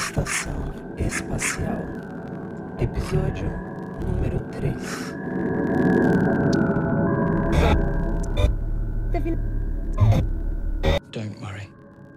[0.00, 1.84] Estação Espacial,
[2.78, 3.50] episódio
[4.02, 4.72] número 3.
[11.12, 11.68] Don't worry.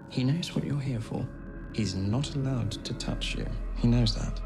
[0.08, 1.26] He knows what you're here for.
[1.74, 3.46] He's not allowed to touch you.
[3.76, 4.40] He knows that.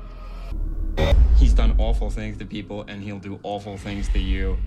[1.36, 4.58] He's done awful things to people and he'll do awful things to you.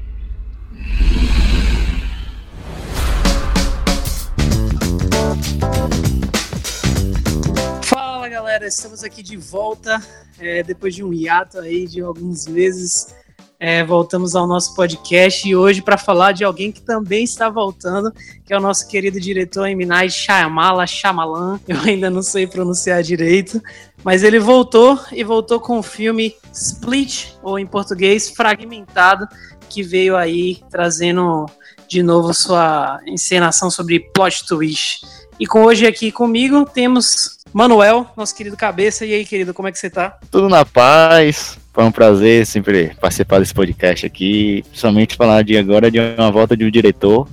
[8.71, 10.02] Estamos aqui de volta
[10.39, 13.14] é, depois de um hiato aí de alguns meses.
[13.60, 18.12] É, voltamos ao nosso podcast e hoje para falar de alguém que também está voltando,
[18.43, 21.60] que é o nosso querido diretor Eminai Shyamala Shyamalan.
[21.68, 23.62] Eu ainda não sei pronunciar direito,
[24.04, 29.28] mas ele voltou e voltou com o filme Split, ou em português Fragmentado,
[29.70, 31.46] que veio aí trazendo
[31.91, 35.02] de novo sua encenação sobre plot twist.
[35.38, 39.05] E com hoje aqui comigo temos Manuel, nosso querido cabeça.
[39.05, 40.17] E aí, querido, como é que você tá?
[40.31, 41.59] Tudo na paz.
[41.73, 44.64] Foi um prazer sempre participar desse podcast aqui.
[44.70, 47.28] Principalmente falar de agora de uma volta de um diretor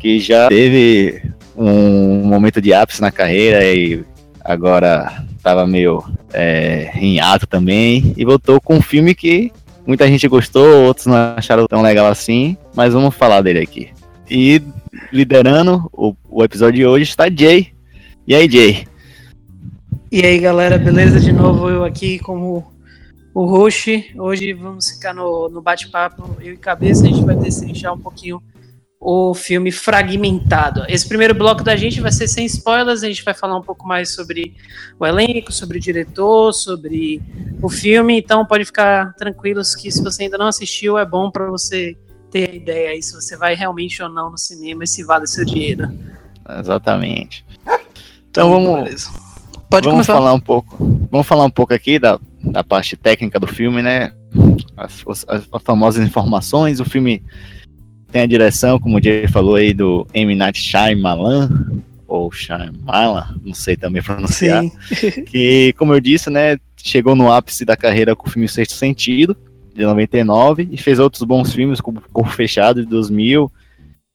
[0.00, 1.22] que já teve
[1.56, 4.04] um momento de ápice na carreira e
[4.44, 6.02] agora estava meio
[6.32, 8.12] é, em ato também.
[8.16, 9.52] E voltou com um filme que
[9.86, 12.56] muita gente gostou, outros não acharam tão legal assim.
[12.74, 13.99] Mas vamos falar dele aqui.
[14.30, 14.62] E
[15.12, 17.72] liderando o, o episódio de hoje está Jay.
[18.26, 18.86] E aí, Jay?
[20.12, 21.18] E aí, galera, beleza?
[21.18, 22.72] De novo eu aqui como
[23.34, 24.14] o host.
[24.16, 28.40] Hoje vamos ficar no, no bate-papo, eu e cabeça, a gente vai destrinchar um pouquinho
[29.00, 30.84] o filme Fragmentado.
[30.86, 33.88] Esse primeiro bloco da gente vai ser sem spoilers, a gente vai falar um pouco
[33.88, 34.54] mais sobre
[34.98, 37.20] o elenco, sobre o diretor, sobre
[37.62, 41.46] o filme, então pode ficar tranquilos que se você ainda não assistiu, é bom para
[41.50, 41.96] você
[42.30, 45.26] ter a ideia aí se você vai realmente ou não no cinema e se vale
[45.26, 45.88] seu dinheiro.
[46.58, 47.44] Exatamente.
[48.30, 49.10] Então vamos, Beleza.
[49.68, 50.14] Pode vamos começar.
[50.14, 50.76] falar um pouco.
[51.10, 54.12] Vamos falar um pouco aqui da, da parte técnica do filme, né?
[54.76, 56.80] As, as- as famosas informações.
[56.80, 57.22] O filme
[58.10, 60.34] tem a direção, como o Jay falou aí, do M.
[60.34, 61.48] Night Shyamalan,
[62.08, 64.64] ou Shyamalan, não sei também pronunciar.
[64.64, 65.24] Sim.
[65.24, 69.36] que, como eu disse, né, chegou no ápice da carreira com o filme Sexto Sentido,
[69.74, 73.50] de 99, e fez outros bons filmes, como Corpo Fechado, de 2000,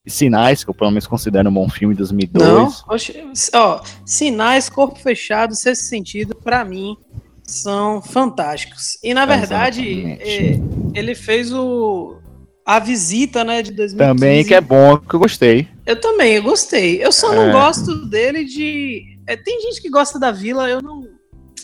[0.05, 2.47] e Sinais, que eu pelo menos considero um bom filme, de 2002.
[2.47, 3.23] Não, oxe,
[3.53, 6.95] ó, sinais, corpo fechado, sexto sentido, pra mim,
[7.43, 8.99] são fantásticos.
[9.03, 10.59] E na verdade, é,
[10.93, 12.17] ele fez o
[12.65, 13.95] a visita, né, de 2015.
[13.97, 15.67] Também que é bom, que eu gostei.
[15.85, 17.03] Eu também, eu gostei.
[17.03, 17.51] Eu só não É.
[17.51, 19.03] gosto dele de.
[19.27, 21.04] é, tem gente que gosta da Vila, eu não.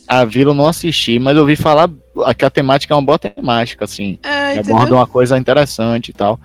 [0.07, 1.89] A Vila eu não assisti, mas eu ouvi falar
[2.37, 4.19] que a temática é uma boa temática, assim.
[4.23, 6.39] É, aborda uma coisa interessante e tal.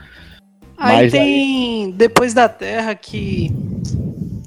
[0.79, 3.51] Aí mas tem Depois da Terra que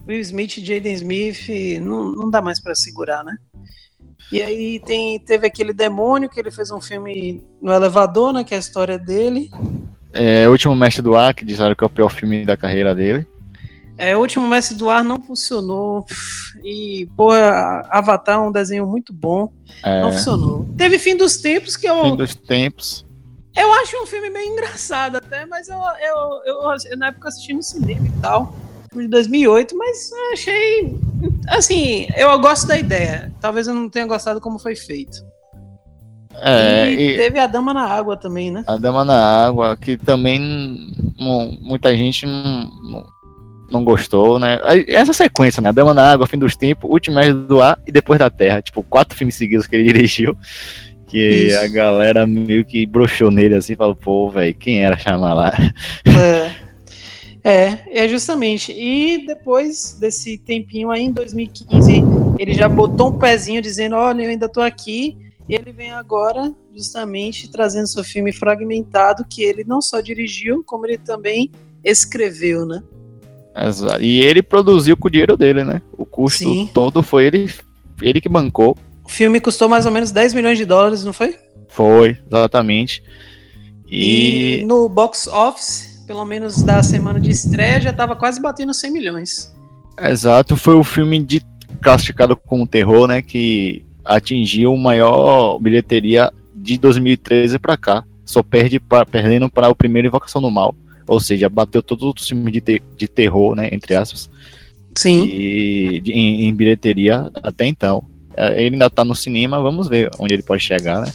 [0.08, 1.50] Will Smith e Jaden Smith
[1.82, 3.36] não, não dá mais pra segurar, né?
[4.32, 8.44] E aí tem, teve aquele demônio que ele fez um filme no elevador, né?
[8.44, 9.50] Que é a história dele.
[10.14, 12.94] É, o Último Mestre do Ar, que disseram que é o pior filme da carreira
[12.94, 13.26] dele.
[14.00, 16.06] É, o último Mestre do Ar não funcionou.
[16.64, 19.52] E, porra, Avatar é um desenho muito bom.
[19.84, 20.66] É, Não funcionou.
[20.78, 23.06] Teve Fim dos Tempos, que eu, Fim dos Tempos.
[23.58, 27.54] eu acho um filme meio engraçado até, mas eu, eu, eu, eu na época assisti
[27.54, 28.56] no cinema e tal.
[28.96, 30.98] De 2008, mas achei.
[31.50, 33.32] Assim, eu gosto da ideia.
[33.42, 35.24] Talvez eu não tenha gostado como foi feito.
[36.42, 38.64] É, e, e teve a Dama na Água também, né?
[38.66, 40.40] a Dama na Água, que também
[41.20, 43.06] não- muita gente não, não,
[43.72, 44.59] não gostou, né?
[44.88, 45.69] Essa sequência, né?
[45.69, 48.62] A Dama na Água, Fim dos Tempos, Último Mestre do Ar e Depois da Terra.
[48.62, 50.35] Tipo, quatro filmes seguidos que ele dirigiu.
[51.07, 51.59] Que Isso.
[51.59, 55.53] a galera meio que broxou nele assim, falou, pô, velho, quem era chamar lá?
[57.44, 57.52] É.
[57.52, 58.72] é, é justamente.
[58.72, 62.03] E depois desse tempinho aí, em 2015,
[62.38, 65.18] ele já botou um pezinho dizendo: Olha, eu ainda tô aqui.
[65.47, 70.85] E ele vem agora, justamente, trazendo seu filme fragmentado, que ele não só dirigiu, como
[70.85, 71.50] ele também
[71.84, 72.84] escreveu, né?
[73.68, 74.02] Exato.
[74.02, 75.81] E ele produziu com o dinheiro dele, né?
[75.97, 76.70] O custo Sim.
[76.73, 77.52] todo foi ele,
[78.02, 78.78] ele que bancou.
[79.03, 81.35] O filme custou mais ou menos 10 milhões de dólares, não foi?
[81.67, 83.03] Foi, exatamente.
[83.88, 88.73] E, E, no box office, pelo menos da semana de estreia, já tava quase batendo
[88.73, 89.53] 100 milhões.
[90.02, 91.41] exato, foi o filme de,
[91.82, 93.22] classificado como terror, né?
[93.22, 98.03] Que atingiu maior bilheteria de 2013 pra cá.
[98.26, 100.76] Só perde pra, perdendo para o primeiro Invocação do Mal.
[101.09, 103.70] Ou seja, bateu todos os outros filmes de, te- de terror, né?
[103.72, 104.29] Entre aspas.
[104.96, 105.23] Sim.
[105.26, 108.03] E de- em, em bilheteria até então.
[108.38, 111.11] É, Ele ainda tá no cinema, vamos ver onde ele pode chegar, né?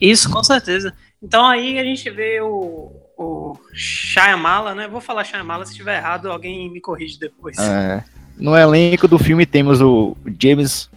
[0.00, 0.92] Isso, com certeza.
[1.22, 4.86] Então aí a gente vê o, o Shyamala, né?
[4.86, 7.56] Vou falar Shyamala, se estiver errado, alguém me corrige depois.
[7.58, 8.04] É,
[8.36, 10.90] No elenco do filme temos o James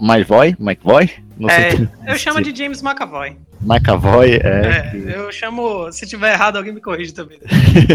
[0.00, 1.10] McVoy, McVoy?
[1.38, 3.36] Não é, sei eu chamo de James McAvoy.
[3.64, 4.38] McAvoy, é.
[4.38, 4.96] é que...
[4.96, 7.38] Eu chamo, se tiver errado, alguém me corrige também.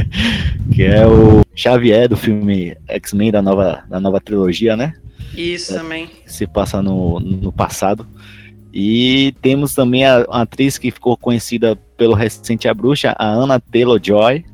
[0.74, 4.94] que é o Xavier do filme X-Men da nova, da nova trilogia, né?
[5.33, 6.10] Isso é, também.
[6.25, 8.07] Se passa no, no passado.
[8.74, 13.60] E temos também a, a, atriz que ficou conhecida pelo recente A Bruxa, a Anna
[13.60, 14.45] Taylor-Joy.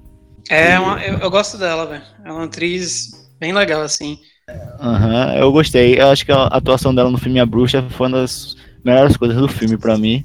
[0.49, 2.03] É, uma, eu, eu, gosto dela, velho.
[2.23, 4.17] É uma atriz bem legal, assim.
[4.79, 5.99] Aham, uhum, eu gostei.
[5.99, 9.37] Eu acho que a atuação dela no filme A Bruxa foi uma das melhores coisas
[9.37, 10.23] do filme para mim.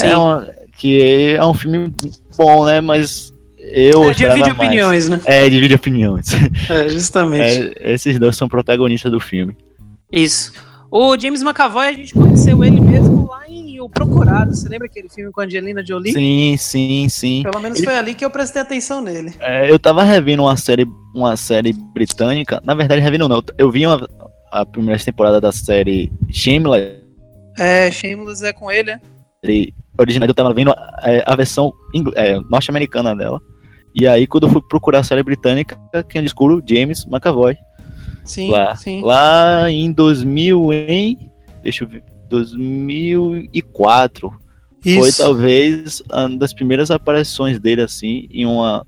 [0.00, 0.48] Que é, uma,
[0.78, 1.92] que é um filme
[2.36, 2.80] bom, né?
[2.80, 4.10] Mas eu.
[4.10, 4.52] É, divide mais.
[4.52, 5.20] opiniões, né?
[5.24, 6.26] É, divide opiniões.
[6.68, 7.72] É, justamente.
[7.80, 9.56] É, esses dois são protagonistas do filme.
[10.10, 10.52] Isso.
[10.90, 14.54] O James McAvoy, a gente conheceu ele mesmo lá em O Procurado.
[14.54, 16.12] Você lembra aquele filme com a Angelina Jolie?
[16.12, 17.42] Sim, sim, sim.
[17.42, 17.86] Pelo menos ele...
[17.86, 19.32] foi ali que eu prestei atenção nele.
[19.40, 22.60] É, eu tava revendo uma série, uma série britânica.
[22.62, 23.42] Na verdade, revendo não.
[23.56, 24.06] Eu vi uma,
[24.50, 27.00] a primeira temporada da série Shameless.
[27.58, 29.00] É, Shameless é com ele, né?
[29.42, 31.72] Ele, original, eu tava vendo a, é, a versão
[32.14, 33.40] é, norte-americana dela.
[33.94, 35.78] E aí, quando eu fui procurar a série britânica,
[36.08, 36.62] quem eu descubro?
[36.66, 37.56] James McAvoy.
[38.24, 39.02] Sim, lá, sim.
[39.02, 41.30] Lá em 2000, em.
[41.62, 42.02] Deixa eu ver.
[42.28, 44.32] 2004.
[44.84, 44.98] Isso.
[44.98, 48.84] Foi talvez uma das primeiras aparições dele, assim, em uma,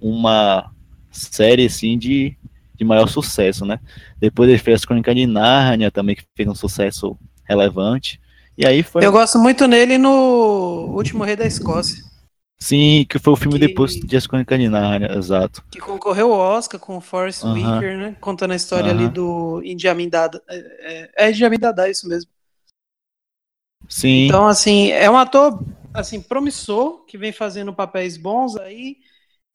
[0.00, 0.70] uma
[1.10, 2.36] série, assim, de,
[2.74, 3.78] de maior sucesso, né?
[4.20, 8.20] Depois ele fez a Crônica de Nárnia também, que fez um sucesso relevante.
[8.56, 9.04] E aí foi.
[9.04, 12.02] Eu gosto muito nele no Último Rei da Escócia.
[12.60, 13.66] Sim, que foi o filme que...
[13.66, 15.64] depois de As Crônicas de Nárnia, exato.
[15.68, 17.54] Que concorreu ao Oscar com o Forrest uh -huh.
[17.54, 18.16] Whitaker, né?
[18.20, 19.00] Contando a história uh -huh.
[19.00, 20.40] ali do Idi Amin Dada.
[20.48, 22.30] É, é, é Idi Amin Dada, isso mesmo.
[23.88, 24.26] Sim.
[24.26, 25.60] Então, assim, é um ator
[25.92, 28.96] assim, promissor, que vem fazendo papéis bons aí.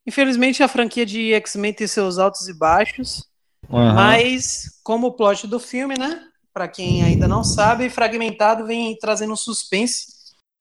[0.05, 3.25] Infelizmente, a franquia de X-Men tem seus altos e baixos.
[3.69, 3.93] Uhum.
[3.93, 6.21] Mas, como o plot do filme, né?
[6.57, 10.07] Para quem ainda não sabe, Fragmentado vem trazendo um suspense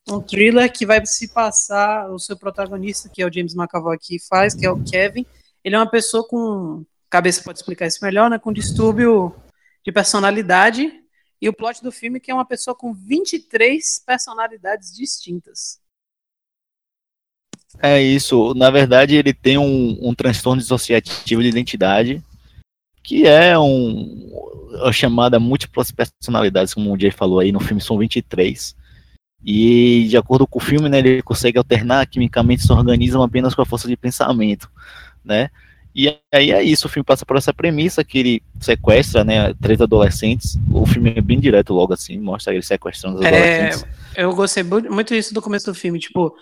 [0.06, 4.18] um thriller que vai se passar, o seu protagonista, que é o James McAvoy que
[4.18, 5.24] faz, que é o Kevin,
[5.64, 9.34] ele é uma pessoa com, cabeça pode explicar isso melhor, né, com distúrbio
[9.82, 10.92] de personalidade,
[11.40, 15.80] e o plot do filme é que é uma pessoa com 23 personalidades distintas.
[17.82, 22.22] É isso, na verdade ele tem um, um transtorno dissociativo de identidade,
[23.06, 24.28] que é um,
[24.82, 28.74] a chamada múltiplas personalidades, como o Jay falou aí, no filme são 23,
[29.44, 33.62] e, de acordo com o filme, né, ele consegue alternar quimicamente seu organismo apenas com
[33.62, 34.68] a força de pensamento,
[35.24, 35.50] né?
[35.94, 39.80] E aí é isso, o filme passa por essa premissa que ele sequestra, né, três
[39.80, 40.58] adolescentes.
[40.68, 43.86] O filme é bem direto logo assim, mostra ele sequestrando os é, adolescentes.
[44.16, 46.34] Eu gostei muito disso do começo do filme, tipo,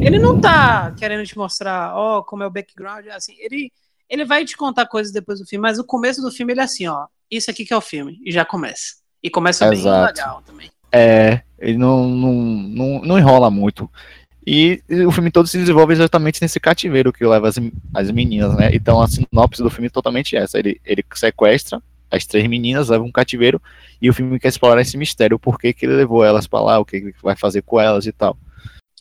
[0.00, 3.72] ele não tá querendo te mostrar, ó, oh, como é o background, assim, ele
[4.12, 6.64] ele vai te contar coisas depois do filme, mas o começo do filme ele é
[6.64, 8.96] assim, ó, isso aqui que é o filme, e já começa.
[9.22, 9.96] E começa Exato.
[9.96, 10.70] bem legal também.
[10.92, 13.90] É, ele não, não, não, não enrola muito.
[14.46, 17.54] E, o filme todo se desenvolve exatamente nesse cativeiro que leva as,
[17.94, 18.68] as meninas, né?
[18.74, 20.58] Então a sinopse do filme é totalmente essa.
[20.58, 23.62] Ele, ele sequestra as três meninas, leva um cativeiro,
[24.02, 26.78] e o filme quer explorar esse mistério, por que, que ele levou elas para lá,
[26.78, 28.36] o que ele vai fazer com elas e tal.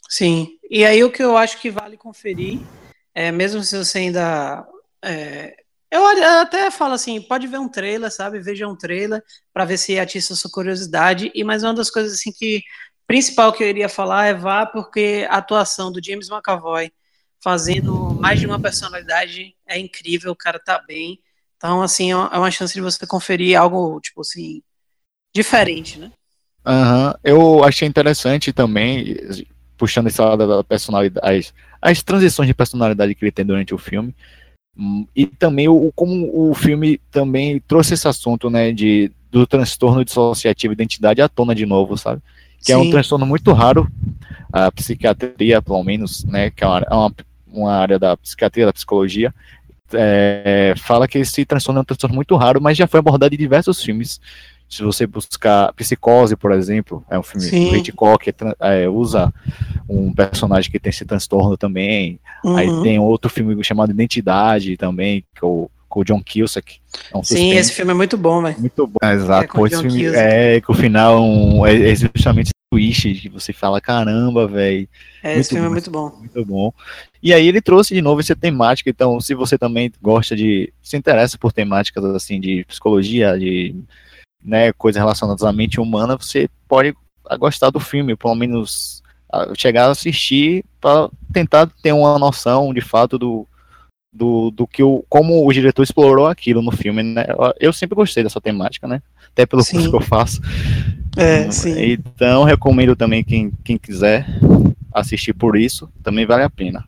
[0.07, 2.61] Sim, e aí o que eu acho que vale conferir,
[3.13, 4.65] é, mesmo se você ainda
[5.03, 5.55] é,
[5.91, 6.05] eu
[6.39, 8.39] até falo assim, pode ver um trailer, sabe?
[8.39, 9.21] Veja um trailer
[9.53, 11.31] para ver se atiça sua curiosidade.
[11.35, 12.63] E mais uma das coisas assim que
[13.05, 16.91] principal que eu iria falar é vá porque a atuação do James McAvoy
[17.43, 21.19] fazendo mais de uma personalidade é incrível, o cara tá bem.
[21.57, 24.63] Então, assim, é uma chance de você conferir algo, tipo assim,
[25.33, 26.11] diferente, né?
[26.65, 27.13] Uhum.
[27.23, 29.17] Eu achei interessante também,
[29.77, 33.77] puxando esse lado da personalidade, as, as transições de personalidade que ele tem durante o
[33.77, 34.15] filme.
[35.15, 40.75] E também o, como o filme também trouxe esse assunto, né, de, do transtorno dissociativo
[40.75, 42.21] de identidade à tona de novo, sabe?
[42.59, 42.73] Que Sim.
[42.73, 43.87] é um transtorno muito raro,
[44.51, 47.13] a psiquiatria, pelo menos, né, que é uma, é uma,
[47.47, 49.33] uma área da psiquiatria, da psicologia,
[49.93, 53.37] é, fala que esse transtorno é um transtorno muito raro, mas já foi abordado em
[53.37, 54.19] diversos filmes.
[54.71, 57.69] Se você buscar Psicose, por exemplo, é um filme Sim.
[57.69, 59.33] do Hitchcock, que é, usa
[59.87, 62.19] um personagem que tem esse transtorno também.
[62.43, 62.55] Uhum.
[62.55, 66.79] Aí tem outro filme chamado Identidade também, que é o com o John Cusack.
[67.13, 68.57] É um Sim, esse filme é muito bom, velho.
[68.57, 69.59] Muito bom, é, exato.
[69.59, 73.81] É, esse filme é que o final um, é, é justamente twist que você fala,
[73.81, 74.87] caramba, velho.
[75.21, 76.15] É, esse filme é bom, é muito bom.
[76.17, 76.73] Muito bom.
[77.21, 80.95] E aí ele trouxe de novo essa temática, então se você também gosta de, se
[80.95, 83.75] interessa por temáticas assim de psicologia, de
[84.43, 86.95] né, coisas relacionadas à mente humana, você pode
[87.39, 89.01] gostar do filme, pelo menos
[89.57, 93.47] chegar a assistir para tentar ter uma noção de fato do,
[94.11, 97.25] do, do que o como o diretor explorou aquilo no filme, né?
[97.29, 99.01] Eu, eu sempre gostei dessa temática, né?
[99.31, 99.77] Até pelo Sim.
[99.77, 100.41] curso que eu faço.
[101.15, 101.73] É, sim.
[101.93, 104.25] Então recomendo também quem, quem quiser
[104.93, 106.85] assistir por isso, também vale a pena.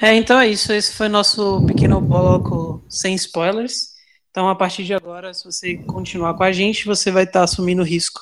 [0.00, 0.72] É, então é isso.
[0.72, 3.93] Esse foi nosso pequeno bloco sem spoilers.
[4.34, 7.82] Então, a partir de agora, se você continuar com a gente, você vai estar assumindo
[7.82, 8.20] o risco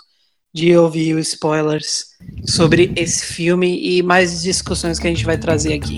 [0.52, 2.09] de ouvir spoilers
[2.47, 5.97] sobre esse filme e mais discussões que a gente vai trazer aqui.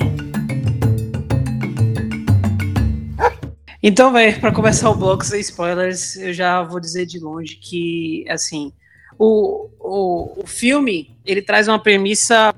[3.83, 8.73] Então, para começar o bloco sem spoilers, eu já vou dizer de longe que, assim,
[9.19, 12.55] o, o, o filme, ele traz uma premissa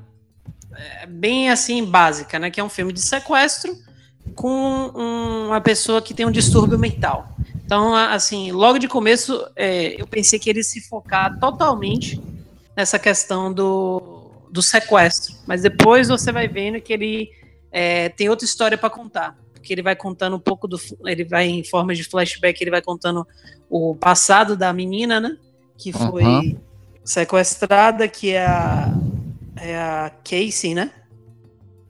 [0.74, 2.50] é, bem, assim, básica, né?
[2.50, 3.74] Que é um filme de sequestro
[4.34, 7.34] com um- uma pessoa que tem um distúrbio mental.
[7.66, 12.22] Então, assim, logo de começo, é, eu pensei que ele se focar totalmente
[12.76, 15.34] nessa questão do, do sequestro.
[15.44, 17.28] Mas depois você vai vendo que ele
[17.72, 19.36] é, tem outra história para contar.
[19.52, 20.78] Porque ele vai contando um pouco do.
[21.04, 23.26] Ele vai em forma de flashback, ele vai contando
[23.68, 25.36] o passado da menina, né?
[25.76, 26.60] Que foi Aham.
[27.04, 28.94] sequestrada, que é a,
[29.56, 30.92] é a Casey, né?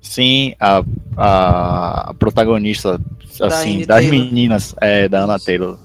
[0.06, 0.82] Sim, a,
[1.16, 3.00] a protagonista
[3.42, 4.24] assim, Amy das Taylor.
[4.24, 5.78] meninas é da Ana Taylor.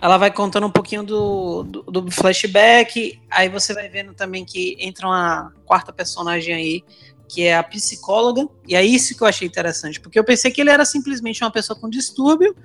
[0.00, 4.76] Ela vai contando um pouquinho do, do, do flashback, aí você vai vendo também que
[4.80, 6.84] entra uma quarta personagem aí,
[7.28, 10.60] que é a psicóloga, e é isso que eu achei interessante, porque eu pensei que
[10.60, 12.56] ele era simplesmente uma pessoa com distúrbio,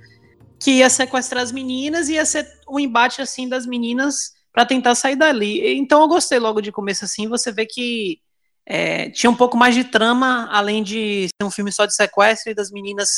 [0.58, 4.96] que ia sequestrar as meninas e ia ser um embate assim das meninas para tentar
[4.96, 5.76] sair dali.
[5.76, 8.20] Então eu gostei logo de começo assim, você vê que
[8.66, 12.52] é, tinha um pouco mais de trama, além de ser um filme só de sequestro
[12.52, 13.10] e das meninas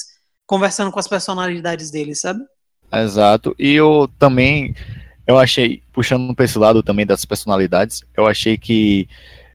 [0.46, 2.40] conversando com as personalidades deles, sabe?
[2.92, 3.56] Exato.
[3.58, 4.76] E eu também,
[5.28, 9.08] eu achei, puxando para esse lado também das personalidades, eu achei que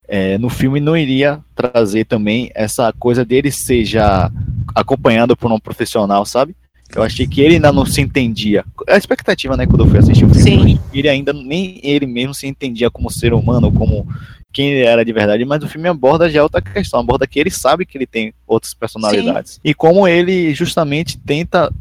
[0.08, 4.30] é, no filme não iria trazer também essa coisa dele seja
[4.74, 6.56] acompanhado por um profissional, sabe?
[6.94, 8.64] Eu achei que ele ainda não se entendia.
[8.88, 10.80] A expectativa, né, quando eu fui assistir o filme, Sim.
[10.92, 14.08] ele ainda nem ele mesmo se entendia como ser humano, como
[14.52, 17.50] quem ele era de verdade, mas o filme aborda já outra questão, aborda que ele
[17.50, 19.60] sabe que ele tem outras personalidades.
[19.62, 21.72] E como ele justamente tenta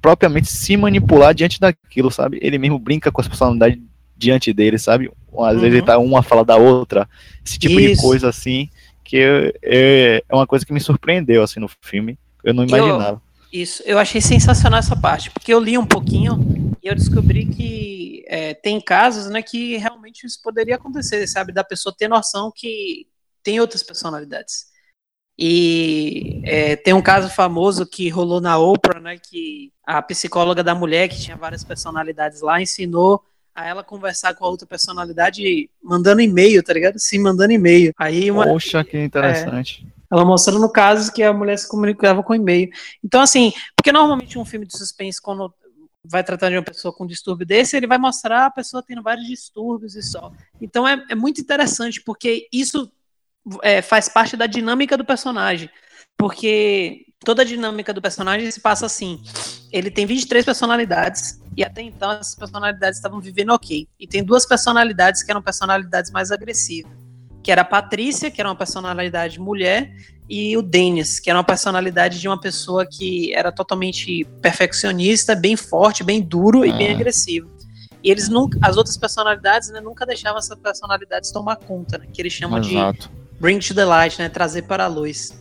[0.00, 2.38] propriamente se manipular diante daquilo, sabe?
[2.42, 3.78] Ele mesmo brinca com as personalidades
[4.16, 5.10] diante dele, sabe?
[5.32, 5.60] Às Uhum.
[5.60, 7.08] vezes ele tá uma fala da outra,
[7.44, 8.02] esse tipo de Isso.
[8.02, 8.68] coisa assim,
[9.04, 12.18] que eu- é, é uma coisa que me surpreendeu assim no filme.
[12.44, 13.22] Eu não Eu- imaginava.
[13.52, 18.24] Isso, eu achei sensacional essa parte, porque eu li um pouquinho e eu descobri que
[18.26, 21.52] é, tem casos né, que realmente isso poderia acontecer, sabe?
[21.52, 23.06] Da pessoa ter noção que
[23.42, 24.66] tem outras personalidades.
[25.38, 29.16] E é, tem um caso famoso que rolou na Oprah, né?
[29.18, 33.22] Que a psicóloga da mulher, que tinha várias personalidades lá, ensinou
[33.54, 36.98] a ela conversar com a outra personalidade mandando e-mail, tá ligado?
[36.98, 37.92] Sim, mandando e-mail.
[37.96, 39.86] Aí uma, Poxa, que interessante.
[40.10, 42.70] Ela mostrando casos que a mulher se comunicava com e-mail.
[43.04, 45.52] Então, assim, porque normalmente um filme de suspense, quando
[46.04, 49.26] vai tratar de uma pessoa com distúrbio desse, ele vai mostrar a pessoa tendo vários
[49.26, 50.32] distúrbios e só.
[50.60, 52.90] Então é, é muito interessante, porque isso
[53.62, 55.68] é, faz parte da dinâmica do personagem.
[56.16, 59.22] Porque toda a dinâmica do personagem se passa assim.
[59.70, 63.86] Ele tem 23 personalidades, e até então essas personalidades estavam vivendo ok.
[63.98, 66.90] E tem duas personalidades que eram personalidades mais agressivas.
[67.48, 69.90] Que era a Patrícia, que era uma personalidade mulher,
[70.28, 75.56] e o Dennis, que era uma personalidade de uma pessoa que era totalmente perfeccionista, bem
[75.56, 76.92] forte, bem duro e bem Ah.
[76.92, 77.48] agressivo.
[78.04, 82.20] E eles nunca, as outras personalidades, né, nunca deixavam essas personalidades tomar conta, né, que
[82.20, 83.10] eles chamam de Exato.
[83.40, 85.32] bring to the light, né, trazer para a luz.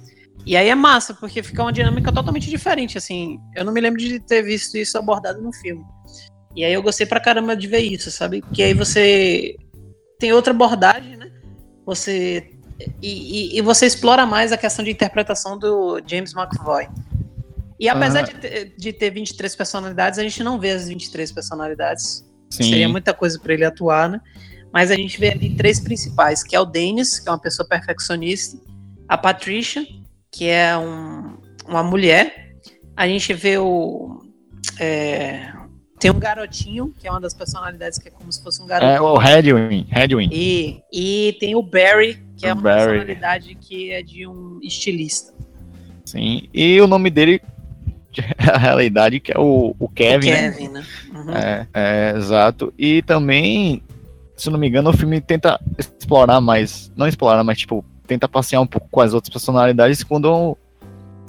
[0.45, 3.37] E aí é massa, porque fica uma dinâmica totalmente diferente, assim.
[3.53, 5.83] Eu não me lembro de ter visto isso abordado no filme.
[6.55, 8.39] E aí eu gostei pra caramba de ver isso, sabe?
[8.39, 9.57] Porque aí você
[10.17, 11.26] tem outra abordagem, né?
[11.87, 12.51] Você
[13.01, 16.87] e, e- e você explora mais a questão de interpretação do James McAvoy.
[17.79, 18.21] E apesar Ah.
[18.23, 22.23] de, ter, de ter 23 personalidades, a gente não vê as 23 personalidades.
[22.51, 22.63] Sim.
[22.69, 24.21] Seria muita coisa para ele atuar, né?
[24.71, 27.67] Mas a gente vê ali três principais, que é o Dennis, que é uma pessoa
[27.67, 28.59] perfeccionista,
[29.07, 29.83] a Patricia,
[30.31, 32.51] que é um- uma mulher.
[32.95, 34.21] A gente vê o.
[34.79, 35.51] é,
[35.99, 38.91] tem um garotinho, que é uma das personalidades que é como se fosse um garoto.
[38.91, 40.29] É o Redwin, Redwin.
[40.31, 42.99] E, e tem o Barry, que é uma Barry.
[42.99, 45.33] personalidade que é de um estilista.
[46.05, 46.47] Sim.
[46.53, 47.41] E o nome dele,
[48.37, 50.51] a realidade, que é o, o Kevin, o né?
[50.51, 50.85] Kevin, né?
[51.13, 51.31] Uhum.
[51.35, 52.71] É, é, exato.
[52.77, 53.81] E também,
[54.35, 58.61] se não me engano, o filme tenta explorar mais, não explorar, mas tipo, tenta passear
[58.61, 60.55] um pouco com as outras personalidades quando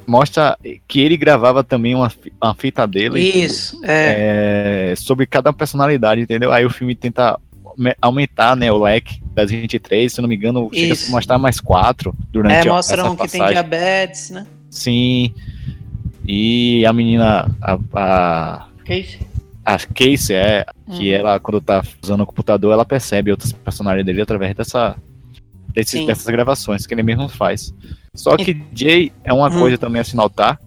[0.08, 0.56] mostra
[0.88, 2.10] que ele gravava também uma,
[2.42, 4.90] uma fita dele Isso, é.
[4.92, 6.50] é, sobre cada personalidade, entendeu?
[6.52, 7.38] Aí o filme tenta
[7.76, 11.08] me- aumentar, né, o leque das 23, se não me engano, chega Isso.
[11.08, 13.52] a mostrar mais quatro durante É, a- mostram essa que tem passagem.
[13.52, 14.46] diabetes, né?
[14.70, 15.32] Sim.
[16.26, 19.20] E a menina, a, a, Casey?
[19.64, 21.14] a Casey, é, que Hum.
[21.16, 24.96] ela, quando tá usando o computador, ela percebe outras personagens dele através dessa,
[25.72, 27.72] desses- dessas gravações que ele mesmo faz.
[28.18, 29.58] Só que Jay é uma Hum.
[29.60, 30.58] coisa também a se notar,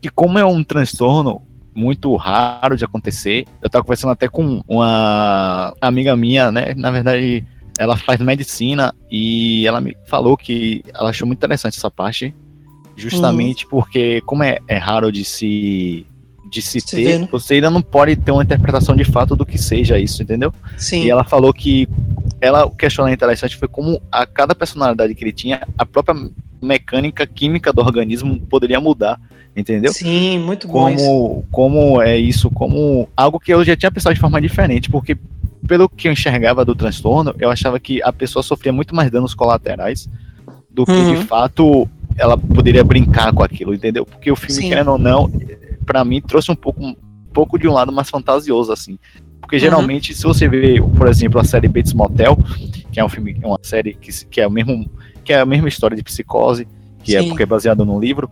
[0.00, 1.42] que como é um transtorno
[1.74, 7.44] muito raro de acontecer, eu tava conversando até com uma amiga minha, né, na verdade,
[7.78, 12.34] ela faz medicina e ela me falou que ela achou muito interessante essa parte,
[12.96, 16.06] justamente porque como é, é raro de se
[16.50, 17.28] de se Se ter, ver, né?
[17.32, 20.52] você ainda não pode ter uma interpretação de fato do que seja isso, entendeu?
[20.76, 21.02] Sim.
[21.02, 21.88] E ela falou que
[22.44, 26.14] ela o questionamento interessante foi como a cada personalidade que ele tinha, a própria
[26.60, 29.20] mecânica química do organismo poderia mudar,
[29.56, 29.92] entendeu?
[29.92, 31.04] Sim, muito bom isso.
[31.04, 35.16] Como, como é isso, como algo que eu já tinha pensado de forma diferente, porque
[35.66, 39.34] pelo que eu enxergava do transtorno, eu achava que a pessoa sofria muito mais danos
[39.34, 40.08] colaterais
[40.70, 41.14] do que Uhum.
[41.14, 44.06] de fato ela poderia brincar com aquilo, entendeu?
[44.06, 44.68] Porque o filme, Sim.
[44.68, 45.30] querendo ou não,
[45.84, 46.96] pra mim trouxe um pouco, um
[47.32, 48.98] pouco de um lado mais fantasioso, assim.
[49.44, 49.60] Porque Uhum.
[49.60, 52.36] geralmente, se você vê, por exemplo, a série Bates Motel,
[52.90, 54.90] que é um filme, é uma série que, que é o mesmo,
[55.22, 56.66] que é a mesma história de psicose,
[57.02, 57.28] que é Sim.
[57.28, 58.30] porque é baseado num livro,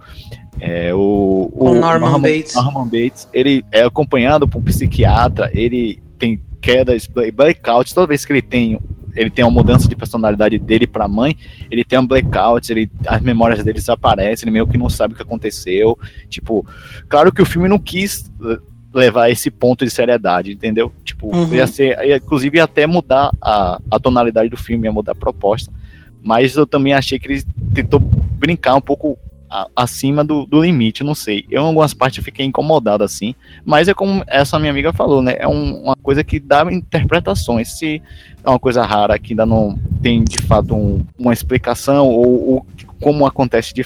[0.59, 2.55] é o, o Com Norman Bates.
[2.55, 8.33] Norman Bates, ele é acompanhado por um psiquiatra, ele tem quedas, blackouts, toda vez que
[8.33, 8.81] ele tem
[9.15, 11.37] ele tem uma mudança de personalidade dele pra mãe,
[11.71, 15.17] ele tem um blackout, ele, as memórias dele desaparecem, ele meio que não sabe o
[15.19, 15.99] que aconteceu.
[16.31, 16.67] Tipo,
[17.11, 18.33] claro que o filme não quis
[18.95, 20.93] levar esse ponto de seriedade, entendeu?
[21.05, 21.55] Tipo, Uhum.
[21.55, 25.15] ia ser, ia, inclusive ia até mudar a, a tonalidade do filme, ia mudar a
[25.15, 25.73] proposta.
[26.23, 27.43] Mas eu também achei que ele
[27.75, 29.19] tentou brincar um pouco
[29.51, 31.45] a- acima do, do limite, não sei.
[31.51, 33.35] Eu, em algumas partes, fiquei incomodado assim.
[33.65, 35.37] Mas é como essa minha amiga falou, né?
[35.39, 37.79] É um- uma coisa que dá interpretações.
[37.79, 38.01] Se
[38.45, 42.67] é uma coisa rara que ainda não tem de fato um- uma explicação ou, ou
[43.01, 43.85] como acontece de,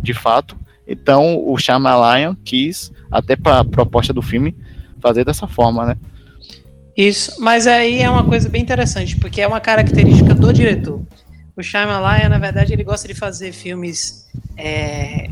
[0.00, 4.56] de fato, então o Shyamalan quis, até para a proposta do filme,
[5.00, 5.96] fazer dessa forma, né?
[6.96, 11.00] Isso, mas aí é uma coisa bem interessante, porque é uma característica do diretor.
[11.56, 15.30] O Shyamalan, na verdade, ele gosta de fazer filmes é,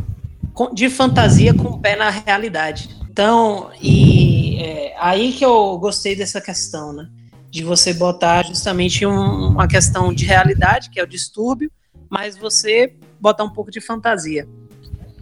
[0.73, 2.89] de fantasia com o pé na realidade.
[3.11, 7.09] Então, e é, aí que eu gostei dessa questão, né?
[7.51, 11.71] De você botar justamente um- uma questão de realidade, que é o distúrbio,
[12.09, 14.47] mas você botar um pouco de fantasia.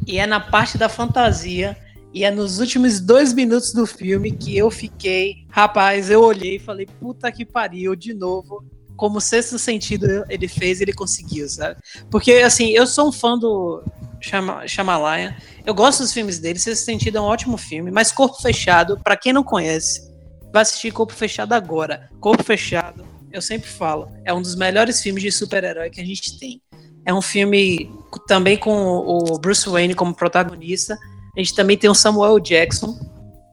[0.06, 1.76] E é na parte da fantasia
[2.14, 5.44] e é nos últimos dois minutos do filme que eu fiquei.
[5.50, 8.64] Rapaz, eu olhei e falei, puta que pariu, de novo.
[8.96, 11.80] Como sexto sentido ele fez, ele conseguiu, sabe?
[12.08, 13.82] Porque, assim, eu sou um fã do
[14.20, 15.34] Shyamalan.
[15.66, 16.60] Eu gosto dos filmes dele.
[16.60, 17.90] Sexto sentido é um ótimo filme.
[17.90, 20.08] Mas Corpo Fechado, pra quem não conhece,
[20.52, 22.08] vai assistir Corpo Fechado agora.
[22.20, 26.38] Corpo Fechado, eu sempre falo, é um dos melhores filmes de super-herói que a gente
[26.38, 26.62] tem.
[27.04, 27.90] É um filme
[28.28, 30.96] também com o Bruce Wayne como protagonista.
[31.36, 32.98] A gente também tem o Samuel Jackson.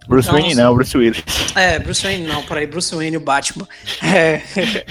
[0.07, 1.23] Bruce Então, Wayne não, Bruce Willis.
[1.55, 3.67] É, Bruce Wayne não, por aí, Bruce Wayne, o Batman.
[4.03, 4.41] É,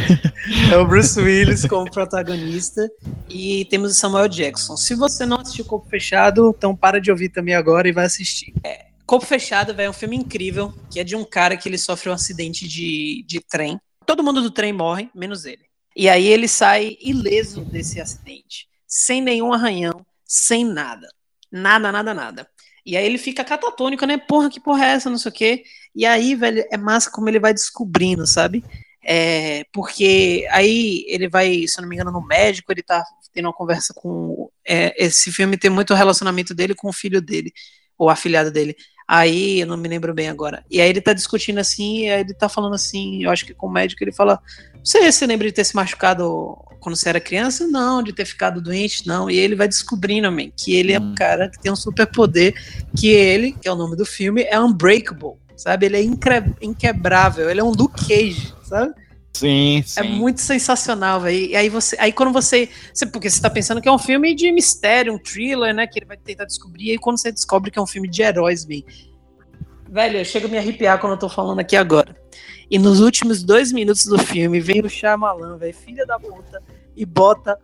[0.72, 2.88] é o Bruce Willis como protagonista.
[3.28, 4.76] E temos o Samuel Jackson.
[4.76, 8.54] Se você não assistiu Corpo Fechado, então para de ouvir também agora e vai assistir.
[8.64, 11.78] É, Corpo Fechado, velho, é um filme incrível, que é de um cara que ele
[11.78, 13.80] sofre um acidente de, de trem.
[14.06, 15.62] Todo mundo do trem morre, menos ele.
[15.96, 21.08] E aí ele sai ileso desse acidente, sem nenhum arranhão, sem nada.
[21.50, 22.46] Nada, nada, nada.
[22.84, 24.18] E aí ele fica catatônico, né?
[24.18, 25.10] Porra, que porra é essa?
[25.10, 25.64] Não sei o quê.
[25.94, 28.64] E aí, velho, é massa como ele vai descobrindo, sabe?
[29.02, 33.46] É, porque aí ele vai, se eu não me engano, no médico, ele tá tendo
[33.46, 34.50] uma conversa com.
[34.66, 37.52] é, esse filme tem muito relacionamento dele com o filho dele,
[37.98, 38.76] ou afilhada dele.
[39.12, 40.62] Aí, eu não me lembro bem agora.
[40.70, 43.52] E aí ele tá discutindo assim, e aí ele tá falando assim, eu acho que
[43.52, 44.38] com o médico ele fala:
[44.84, 47.66] Você se lembra de ter se machucado quando você era criança?
[47.66, 49.28] Não, de ter ficado doente, não.
[49.28, 51.14] E ele vai descobrindo, man, que ele é um Hum.
[51.16, 52.54] cara que tem um superpoder,
[52.96, 55.86] que ele, que é o nome do filme, é unbreakable, sabe?
[55.86, 56.02] Ele é
[56.62, 58.94] inquebrável, ele é um Luke Cage, sabe?
[59.32, 60.00] Sim, sim.
[60.00, 61.50] É muito sensacional, velho.
[61.50, 64.34] E aí você, aí quando você, você, porque você tá pensando que é um filme
[64.34, 67.70] de mistério, um thriller, né, que ele vai tentar descobrir, e aí quando você descobre
[67.70, 68.84] que é um filme de heróis, bem.
[69.88, 72.14] Velho, eu chego a me arrepiar quando eu tô falando aqui agora.
[72.70, 76.62] E nos últimos dois minutos do filme, vem o Shyamalan, velho, filha da puta,
[76.96, 77.58] e bota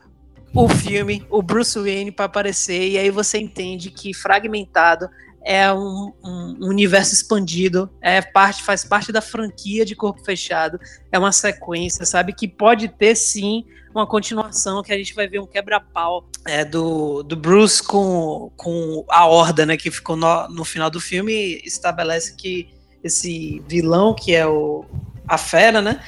[0.54, 5.08] o filme, o Bruce Wayne pra aparecer, e aí você entende que Fragmentado
[5.46, 10.76] é um, um universo expandido, é parte, faz parte da franquia de Corpo Fechado,
[11.12, 12.32] é uma sequência, sabe?
[12.32, 17.22] Que pode ter sim uma continuação, que a gente vai ver um quebra-pau é, do,
[17.22, 19.76] do Bruce com, com a Horda, né?
[19.76, 22.68] Que ficou no, no final do filme, estabelece que
[23.04, 24.84] esse vilão, que é o
[25.28, 26.02] a Fera, né?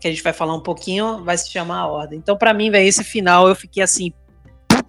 [0.00, 2.16] Que a gente vai falar um pouquinho, vai se chamar a Horda.
[2.16, 4.12] Então, pra mim, velho, esse final eu fiquei assim,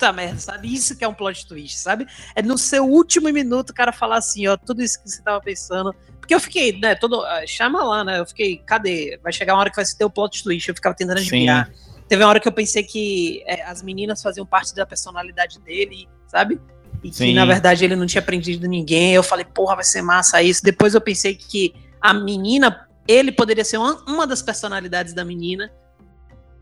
[0.02, 0.74] puta merda, sabe?
[0.74, 2.08] Isso que é um plot twist, sabe?
[2.36, 5.40] É no seu último minuto o cara falar assim, ó, tudo isso que você tava
[5.40, 5.94] pensando.
[6.20, 7.24] Porque eu fiquei, né, todo.
[7.24, 8.20] ah, Chama lá, né?
[8.20, 9.20] Eu fiquei, cadê?
[9.24, 10.68] Vai chegar uma hora que vai ter o plot twist.
[10.68, 11.26] Eu ficava tentando Sim.
[11.26, 11.72] adivinhar.
[12.08, 16.10] Teve uma hora que eu pensei que é, as meninas faziam parte da personalidade dele,
[16.28, 16.60] sabe?
[17.04, 17.34] E que, Sim.
[17.34, 19.14] na verdade, ele não tinha aprendido ninguém.
[19.14, 20.64] Eu falei, porra, vai ser massa isso.
[20.64, 25.72] Depois eu pensei que a menina, ele poderia ser uma, uma das personalidades da menina.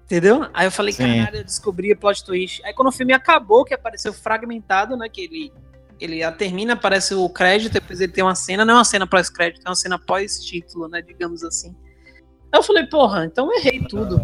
[0.10, 0.48] Entendeu?
[0.56, 1.04] Aí eu falei, Sim.
[1.04, 2.66] caralho, eu descobri plot twist.
[2.66, 5.08] Aí quando o filme acabou, que apareceu fragmentado, né?
[5.08, 5.54] Que ele,
[6.00, 9.06] ele a termina, aparece o crédito, depois ele tem uma cena, não é uma cena
[9.06, 11.00] pós-crédito, é uma cena pós-título, né?
[11.04, 11.76] Digamos assim.
[12.52, 14.20] Aí eu falei, porra, então eu errei tudo.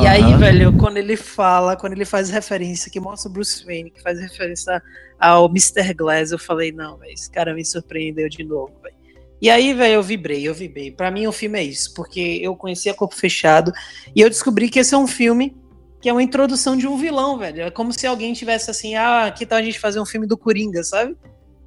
[0.00, 0.38] E aí, Aham.
[0.38, 4.18] velho, quando ele fala, quando ele faz referência, que mostra o Bruce Wayne, que faz
[4.18, 4.82] referência
[5.20, 5.92] ao Mr.
[5.92, 9.01] Glass, eu falei, não, velho, esse cara me surpreendeu de novo, velho.
[9.42, 10.92] E aí, velho, eu vibrei, eu vibrei.
[10.92, 13.72] Pra mim, o filme é isso, porque eu conhecia Corpo Fechado
[14.14, 15.56] e eu descobri que esse é um filme
[16.00, 17.62] que é uma introdução de um vilão, velho.
[17.62, 20.36] É como se alguém tivesse assim, ah, que tal a gente fazer um filme do
[20.36, 21.16] Coringa, sabe?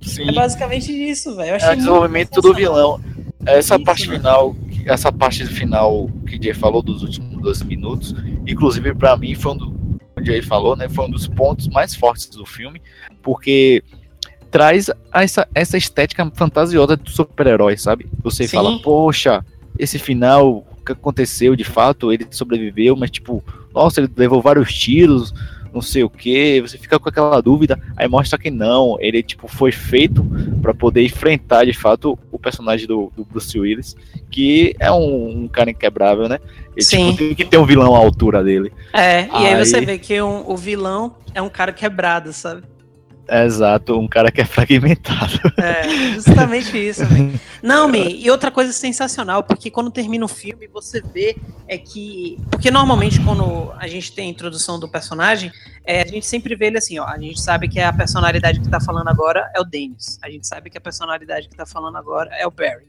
[0.02, 0.30] Sim.
[0.30, 1.58] É basicamente isso, velho.
[1.62, 3.02] É o desenvolvimento do vilão.
[3.46, 4.20] Essa Isso, parte mano.
[4.20, 8.16] final, essa parte final que o Jay falou dos últimos 12 minutos,
[8.48, 9.76] inclusive pra mim foi um do,
[10.18, 12.82] o Jay falou, né, foi um dos pontos mais fortes do filme,
[13.22, 13.84] porque
[14.56, 18.08] traz essa, essa estética fantasiosa do super-herói, sabe?
[18.24, 18.56] Você Sim.
[18.56, 19.44] fala, poxa,
[19.78, 25.34] esse final, que aconteceu de fato, ele sobreviveu, mas tipo, nossa, ele levou vários tiros,
[25.74, 29.46] não sei o que, você fica com aquela dúvida, aí mostra que não, ele tipo
[29.46, 30.26] foi feito
[30.62, 33.94] para poder enfrentar de fato o personagem do, do Bruce Willis,
[34.32, 36.40] que é um, um cara inquebrável, né?
[36.78, 37.08] Ele Sim.
[37.08, 38.72] tipo, tem que ter um vilão à altura dele.
[38.94, 42.64] É, e aí, Aí- você vê que um- o vilão é um cara quebrado, sabe?
[43.28, 45.40] Exato, um cara que é fragmentado.
[45.58, 47.02] É, justamente isso.
[47.62, 51.36] Não, Mi, e outra coisa sensacional, porque quando termina o filme, você vê
[51.68, 52.38] é que.
[52.52, 55.52] Porque normalmente, quando a gente tem a introdução do personagem,
[55.84, 57.06] é, a gente sempre vê ele assim, ó.
[57.06, 60.20] A gente sabe que a personalidade que tá falando agora é o Dennis.
[60.22, 62.86] A gente sabe que a personalidade que tá falando agora é o Barry.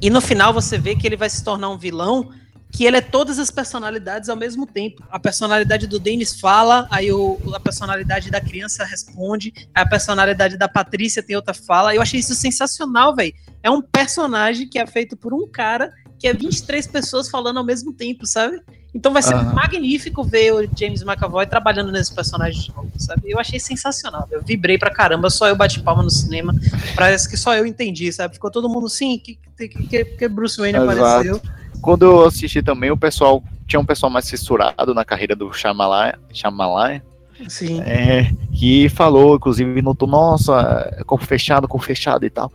[0.00, 2.30] E no final você vê que ele vai se tornar um vilão
[2.70, 5.02] que ele é todas as personalidades ao mesmo tempo.
[5.10, 10.68] A personalidade do Dennis fala, aí o, a personalidade da criança responde, a personalidade da
[10.68, 11.94] Patrícia tem outra fala.
[11.94, 13.34] Eu achei isso sensacional, velho.
[13.62, 17.64] É um personagem que é feito por um cara que é 23 pessoas falando ao
[17.64, 18.60] mesmo tempo, sabe?
[18.94, 19.54] Então vai ser Aham.
[19.54, 23.22] magnífico ver o James McAvoy trabalhando nesse personagem de novo, sabe?
[23.24, 24.28] Eu achei sensacional.
[24.30, 26.52] Eu vibrei pra caramba, só eu bati palma no cinema.
[26.94, 28.34] Parece que só eu entendi, sabe?
[28.34, 31.00] Ficou todo mundo sim, que, que, que, que Bruce Wayne Exato.
[31.00, 31.40] apareceu.
[31.80, 36.12] Quando eu assisti também, o pessoal tinha um pessoal mais fissurado na carreira do Shyamalan,
[36.32, 37.00] Shyamalan
[37.48, 37.80] Sim.
[37.82, 42.52] é, que falou, inclusive, notou, nossa, é corpo fechado, corpo fechado e tal.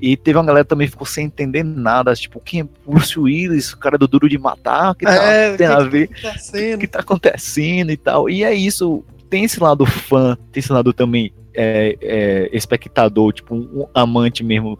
[0.00, 3.72] E teve uma galera que também ficou sem entender nada, tipo, quem é Bruce Willis,
[3.72, 6.34] o cara do Duro de Matar, que tá, É, tem que- a ver, Tá
[6.74, 8.30] o que tá acontecendo e tal.
[8.30, 13.52] E é isso, tem esse lado fã, tem esse lado também é, é, espectador, tipo,
[13.56, 14.78] um amante mesmo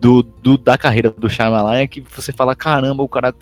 [0.00, 3.34] do, do- da carreira do Shyamalan, que você fala, caramba, o cara,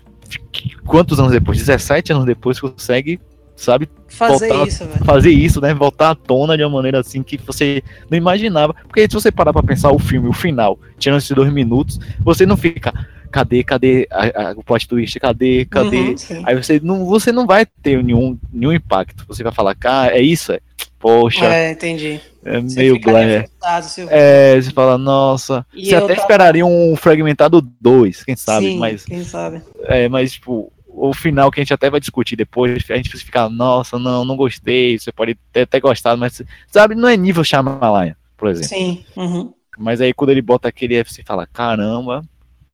[0.85, 1.57] quantos anos depois?
[1.57, 3.19] 17 anos depois consegue,
[3.55, 5.05] sabe, Fazer voltar- isso, velho.
[5.05, 5.73] fazer isso, né?
[5.73, 8.73] Voltar à tona de uma maneira assim que você não imaginava.
[8.73, 12.45] Porque se você parar pra pensar o filme, o final, tirando esses dois minutos, você
[12.45, 12.93] não fica,
[13.31, 15.19] cadê, cadê a- a- o plot twist?
[15.19, 15.97] Cadê, cadê?
[16.31, 16.43] Uhum.
[16.45, 19.25] Aí você não, você não vai ter nenhum, nenhum impacto.
[19.27, 20.51] Você vai falar, cara, é isso?
[20.51, 20.59] É?
[20.99, 22.21] Poxa, é, É, entendi.
[22.43, 25.65] Você meio eu- É, você fala, nossa.
[25.73, 29.61] E você até tava- esperaria um fragmentado 2, quem sabe, Sim, mas quem sabe.
[29.83, 33.49] é, mas, tipo, o final que a gente até vai discutir depois, a gente fica,
[33.49, 38.13] nossa, não, não gostei, você pode ter até gostado, mas, sabe, não é nível Shyamalan,
[38.37, 38.69] por exemplo.
[38.69, 39.05] Sim.
[39.15, 39.53] uhum.
[39.77, 42.21] Mas aí quando ele bota aquele, você fala, caramba,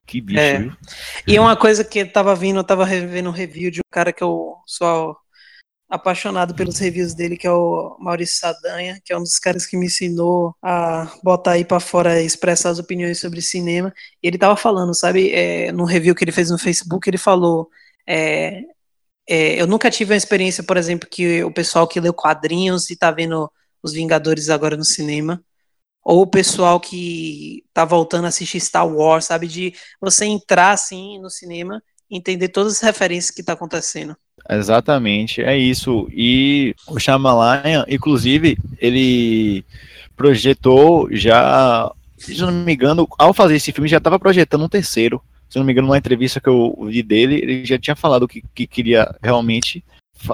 [0.08, 0.68] que bicho, É.
[1.28, 4.24] E uma coisa que tava vindo, eu tava revendo um review de um cara que
[4.24, 5.16] eu sou
[5.90, 9.78] apaixonado pelos reviews dele, que é o Maurício Sadanha, que é um dos caras que
[9.78, 13.94] me ensinou a botar aí pra fora expressar as opiniões sobre cinema.
[14.22, 17.70] E ele tava falando, sabe, é, no review que ele fez no Facebook, ele falou.
[18.08, 18.64] é,
[19.28, 22.96] é, eu nunca tive uma experiência, por exemplo, que o pessoal que leu quadrinhos e
[22.96, 25.44] tá vendo os Vingadores agora no cinema,
[26.04, 31.20] ou o pessoal que tá voltando a assistir Star Wars, sabe, de você entrar assim
[31.20, 34.16] no cinema entender todas as referências que tá acontecendo.
[34.50, 36.08] Exatamente, é isso.
[36.12, 39.66] E o Shyamalan, inclusive, ele
[40.16, 45.22] projetou já, se não me engano, ao fazer esse filme, já estava projetando um terceiro.
[45.50, 48.44] Se não me engano, numa entrevista que eu vi dele, ele já tinha falado que,
[48.54, 49.84] que queria realmente.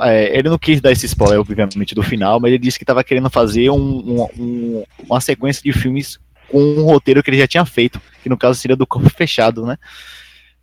[0.03, 3.03] é, ele não quis dar esse spoiler, obviamente, do final, mas ele disse que estava
[3.03, 7.65] querendo fazer um- um- uma sequência de filmes com um roteiro que ele já tinha
[7.65, 9.77] feito, que no caso seria do corpo fechado, né?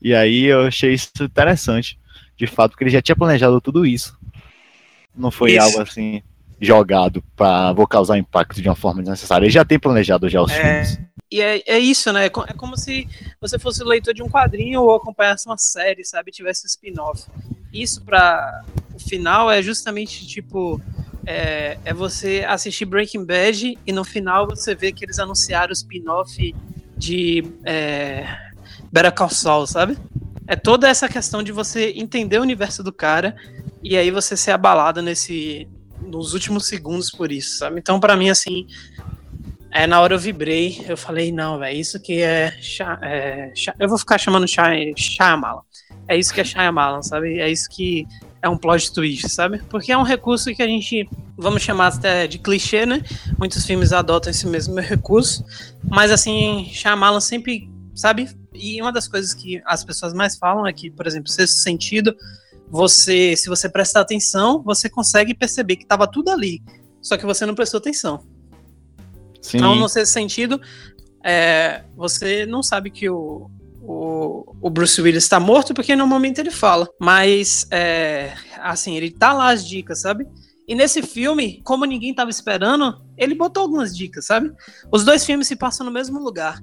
[0.01, 1.99] E aí eu achei isso interessante,
[2.38, 4.16] de fato, porque ele já tinha planejado tudo isso.
[5.14, 5.66] Não foi Isso.
[5.66, 6.22] algo assim.
[6.61, 9.44] jogado pra vou causar impacto de uma forma desnecessária.
[9.44, 10.85] Ele já tem planejado já os É.
[10.85, 11.09] filmes.
[11.31, 12.22] E é, é isso, né?
[12.24, 13.07] É é como se
[13.40, 16.31] você fosse leitor de um quadrinho ou acompanhasse uma série, sabe?
[16.33, 17.24] Tivesse um spin-off.
[17.72, 18.62] Isso pra
[18.94, 20.81] o final é justamente tipo.
[21.27, 25.74] É, é você assistir Breaking Bad e no final você vê que eles anunciaram o
[25.74, 26.55] spin-off
[26.96, 28.27] de é,
[28.90, 29.98] Better Call Saul, sabe?
[30.49, 33.37] É toda essa questão de você entender o universo do cara
[33.83, 35.69] e aí você ser abalado nesse
[36.01, 37.79] nos últimos segundos por isso, sabe?
[37.81, 38.67] Então, pra mim, assim,
[39.71, 42.55] é, na hora eu vibrei, eu falei, não, velho, isso que é,
[43.03, 45.61] é, Eu vou ficar chamando Shy- Shyamalan.
[46.07, 47.39] É isso que é Shyamalan, sabe?
[47.39, 48.07] É isso que
[48.41, 49.59] é um plot twist, sabe?
[49.69, 51.07] Porque é um recurso que a gente,
[51.37, 53.03] vamos chamar até de clichê, né?
[53.39, 55.45] Muitos filmes adotam esse mesmo recurso.
[55.85, 58.31] Mas, assim, Shyamalan sempre, sabe?
[58.59, 62.14] E uma das coisas que as pessoas mais falam é que, por exemplo, sexto sentido,
[62.68, 66.62] você, se você prestar atenção, você consegue perceber que tava tudo ali.
[67.01, 68.25] Só que você não prestou atenção.
[69.40, 69.59] Sim.
[69.59, 70.61] Então, no sexto sentido,
[71.25, 76.38] é, você não sabe que o, o, o Bruce Willis está morto, porque no momento
[76.38, 76.88] ele fala.
[77.01, 80.27] Mas, é, assim, ele tá lá as dicas, sabe?
[80.66, 84.53] E nesse filme, como ninguém tava esperando, ele botou algumas dicas, sabe?
[84.92, 86.62] Os dois filmes se passam no mesmo lugar.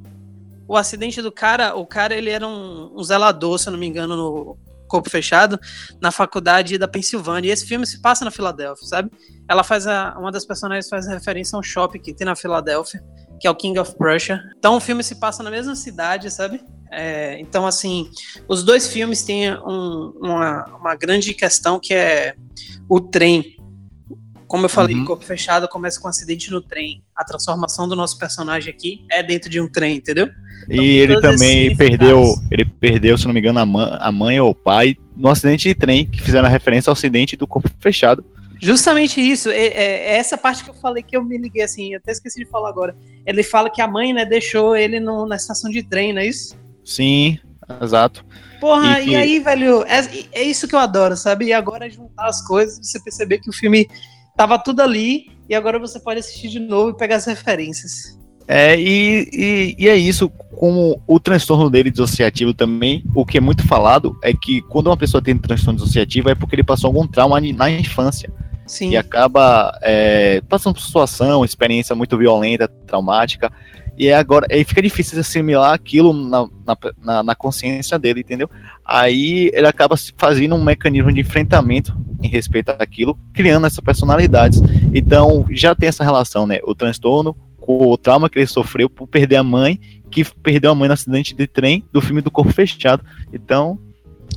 [0.68, 3.86] O acidente do cara, o cara ele era um, um zelador, se eu não me
[3.88, 5.60] engano, no corpo fechado,
[6.00, 7.50] na faculdade da Pensilvânia.
[7.50, 9.12] E esse filme se passa na Filadélfia, sabe?
[9.50, 13.04] Ela faz a, uma das personagens faz referência a um shopping que tem na Filadélfia,
[13.40, 14.40] que é o King of Prussia.
[14.58, 16.64] Então o filme se passa na mesma cidade, sabe?
[16.92, 18.10] É, então, assim,
[18.48, 22.36] os dois filmes têm um- uma, uma grande questão que é
[22.88, 23.58] o trem.
[24.56, 25.04] Como eu falei, Uhum.
[25.04, 27.04] Corpo Fechado começa com um acidente no trem.
[27.14, 30.30] A transformação do nosso personagem aqui é dentro de um trem, entendeu?
[30.70, 34.40] Então, E ele também perdeu, ele perdeu, se não me engano, a, mãe, a mãe
[34.40, 38.24] ou o pai no acidente de trem, que fizeram referência ao acidente do corpo fechado.
[38.62, 41.92] Justamente isso, é, é- é essa parte que eu falei que eu me liguei assim,
[41.92, 42.96] eu até esqueci de falar agora.
[43.26, 46.28] Ele fala que a mãe, né, deixou ele no- na estação de trem, não é
[46.28, 46.56] isso?
[46.82, 47.38] Sim,
[47.82, 48.24] exato.
[48.62, 50.00] Porra, E e, aí, velho, é,
[50.32, 51.46] é isso que eu adoro, sabe?
[51.48, 53.88] E agora é juntar as coisas, você perceber que o filme
[54.36, 58.18] tava tudo ali, e agora você pode assistir de novo e pegar as referências.
[58.48, 63.42] É, e, e, e é isso, como o transtorno dele dissociativo também, o que é
[63.42, 67.08] muito falado é que quando uma pessoa tem transtorno dissociativo é porque ele passou algum
[67.08, 68.32] trauma na infância.
[68.68, 68.90] Sim.
[68.90, 73.52] e acaba é, passando por situação, experiência muito violenta, traumática,
[73.98, 76.48] e é agora aí fica difícil assimilar aquilo na,
[77.02, 78.50] na, na- consciência dele, entendeu?
[78.84, 84.62] Aí ele acaba fazendo um mecanismo de enfrentamento em respeito àquilo, criando essas personalidades.
[84.94, 86.60] Então já tem essa relação, né?
[86.64, 89.80] O transtorno com o trauma que ele sofreu por perder a mãe,
[90.12, 93.04] que perdeu a mãe no acidente de trem do filme do Corpo Fechado.
[93.34, 93.80] Então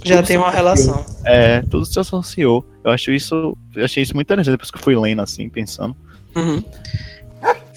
[0.05, 1.05] Já tem uma relação.
[1.25, 2.64] É, tudo se associou.
[2.85, 5.94] Eu acho isso, eu achei isso muito interessante depois que eu fui lendo assim, pensando.
[6.35, 6.62] Uhum.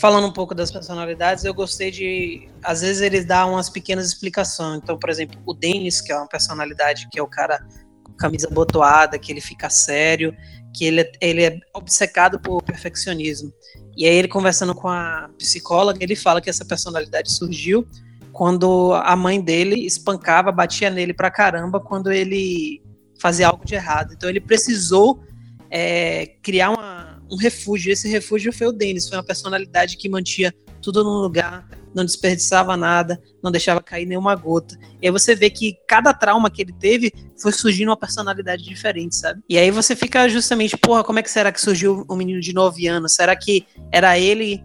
[0.02, 2.50] Falando um pouco das personalidades, eu gostei de.
[2.64, 4.80] Às vezes eles dão umas pequenas explicações.
[4.82, 7.64] Então, por exemplo, o Dennis, que é uma personalidade que é o cara
[8.04, 10.36] com camisa botoada, que ele fica sério,
[10.76, 13.54] que ele, é- ele é obcecado por perfeccionismo.
[13.96, 17.86] E aí, ele conversando com a psicóloga, ele fala que essa personalidade surgiu
[18.32, 22.82] quando a mãe dele espancava, batia nele pra caramba quando ele
[23.20, 24.14] fazia algo de errado.
[24.16, 25.24] Então, ele precisou
[25.70, 27.92] é, criar uma- um refúgio.
[27.92, 32.76] Esse refúgio foi o Denis, foi uma personalidade que mantinha tudo no lugar, não desperdiçava
[32.76, 34.78] nada, não deixava cair nenhuma gota.
[35.02, 39.16] E aí você vê que cada trauma que ele teve foi surgindo uma personalidade diferente,
[39.16, 39.42] sabe?
[39.48, 42.54] E aí você fica justamente, porra, como é que será que surgiu um menino de
[42.54, 43.14] 9 anos?
[43.14, 44.64] Será que era ele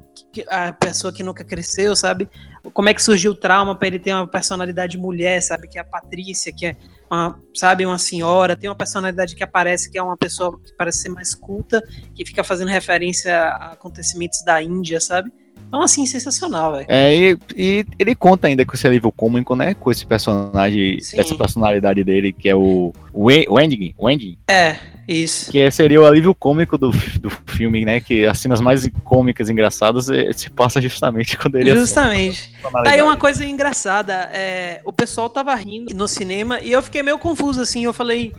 [0.48, 2.28] a pessoa que nunca cresceu, sabe?
[2.72, 5.68] Como é que surgiu o trauma para ele ter uma personalidade mulher, sabe?
[5.68, 6.76] Que é a Patrícia, que é
[7.10, 10.98] uma, sabe, uma senhora, tem uma personalidade que aparece que é uma pessoa que parece
[10.98, 11.82] ser mais culta,
[12.14, 15.30] que fica fazendo referência a acontecimentos da Índia, sabe?
[15.68, 16.86] Então, assim, sensacional, velho.
[16.88, 19.74] É, e, e ele conta ainda com esse alívio cômico, né?
[19.74, 21.18] Com esse personagem, Sim.
[21.20, 24.76] essa personalidade dele, que é o We- Wendy, Wendy, É,
[25.08, 25.50] isso.
[25.50, 28.00] que seria o alívio cômico do, do filme, né?
[28.00, 32.52] Que as cenas mais cômicas e engraçadas eh, se passa justamente quando ele Justamente.
[32.62, 37.02] Tá aí uma coisa engraçada, é, o pessoal tava rindo no cinema e eu fiquei
[37.02, 38.32] meio confuso, assim, eu falei,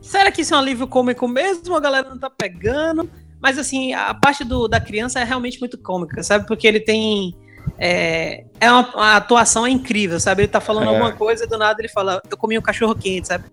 [0.00, 1.76] será que isso é um alívio cômico mesmo?
[1.76, 3.08] A galera não tá pegando?
[3.42, 6.46] Mas, assim, a parte do, da criança é realmente muito cômica, sabe?
[6.46, 7.34] Porque ele tem...
[7.78, 10.42] É, é uma, a atuação é incrível, sabe?
[10.42, 10.88] Ele tá falando É.
[10.88, 13.44] alguma coisa e do nada ele fala, eu comi um cachorro quente, sabe?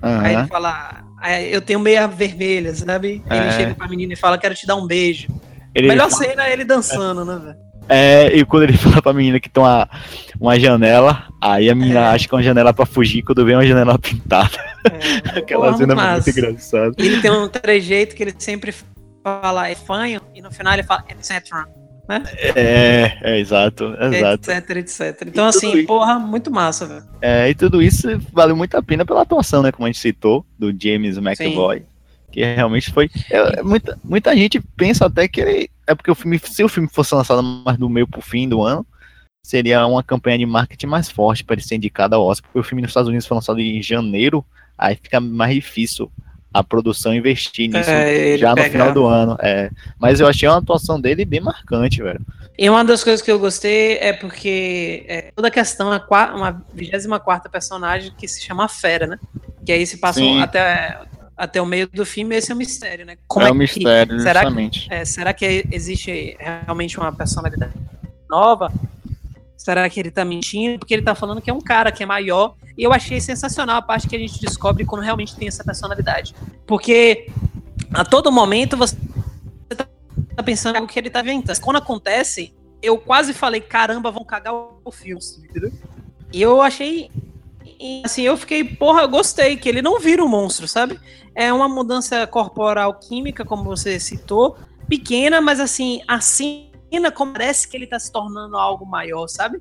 [0.00, 0.40] Aí Aham.
[0.40, 3.22] ele fala, "Ah, eu tenho meia vermelha, sabe?
[3.30, 3.50] Ele É.
[3.52, 5.28] chega pra menina e fala, quero te dar um beijo.
[5.74, 7.56] Ele Melhor cena é ele dançando, né, velho?
[7.88, 9.88] É, e quando ele fala pra menina que tem uma,
[10.40, 12.04] uma janela, aí a menina É.
[12.14, 14.50] acha que é uma janela pra fugir quando vem uma janela pintada.
[15.34, 16.30] É, Aquela porra, cena é massa.
[16.32, 16.94] muito engraçada.
[16.96, 18.72] E ele tem um trejeito que ele sempre
[19.22, 21.66] fala é fanho e no final ele fala etc.
[22.08, 22.24] Né?
[22.56, 24.50] É, é exato, exato.
[24.50, 25.22] Etc, etc.
[25.28, 27.04] Então, assim, porra, muito massa, velho.
[27.22, 29.70] É, e tudo isso vale muito a pena pela atuação, né?
[29.70, 31.78] Como a gente citou, do James McAvoy.
[31.78, 31.86] Sim.
[32.32, 33.08] Que realmente foi.
[33.30, 35.70] É, muita, muita gente pensa até que ele.
[35.86, 38.62] É porque o filme, se o filme fosse lançado mais do meio pro fim do
[38.62, 38.84] ano,
[39.40, 42.48] seria uma campanha de marketing mais forte para ele ser indicado ao Oscar.
[42.48, 44.44] Porque o filme nos Estados Unidos foi lançado em janeiro,
[44.76, 46.10] aí fica mais difícil
[46.52, 49.36] a produção investir nisso é, já no final do ano.
[49.40, 49.70] É.
[49.98, 52.20] Mas eu achei uma atuação dele bem marcante, velho.
[52.58, 56.00] E uma das coisas que eu gostei é porque é, toda a questão, é
[56.34, 59.18] uma 24 personagem que se chama Fera, né?
[59.64, 60.98] Que aí se passa até,
[61.36, 63.16] até o meio do filme, esse é o um mistério, né?
[63.26, 67.72] Como é, é um mistério, que, será que, é, será que existe realmente uma personalidade
[68.28, 68.70] nova?
[69.60, 70.78] Será que ele tá mentindo?
[70.78, 72.54] Porque ele tá falando que é um cara que é maior.
[72.78, 76.34] E eu achei sensacional a parte que a gente descobre quando realmente tem essa personalidade.
[76.66, 77.26] Porque
[77.92, 78.96] a todo momento você
[79.74, 81.60] tá pensando o que ele tá inventando.
[81.60, 85.20] Quando acontece, eu quase falei, caramba, vão cagar o filme,
[85.50, 85.70] entendeu?
[86.32, 87.10] E eu achei.
[88.02, 90.98] Assim, eu fiquei, porra, eu gostei, que ele não vira um monstro, sabe?
[91.34, 94.56] É uma mudança corporal química, como você citou,
[94.88, 99.60] pequena, mas assim, assim cena como parece que ele tá se tornando algo maior, sabe?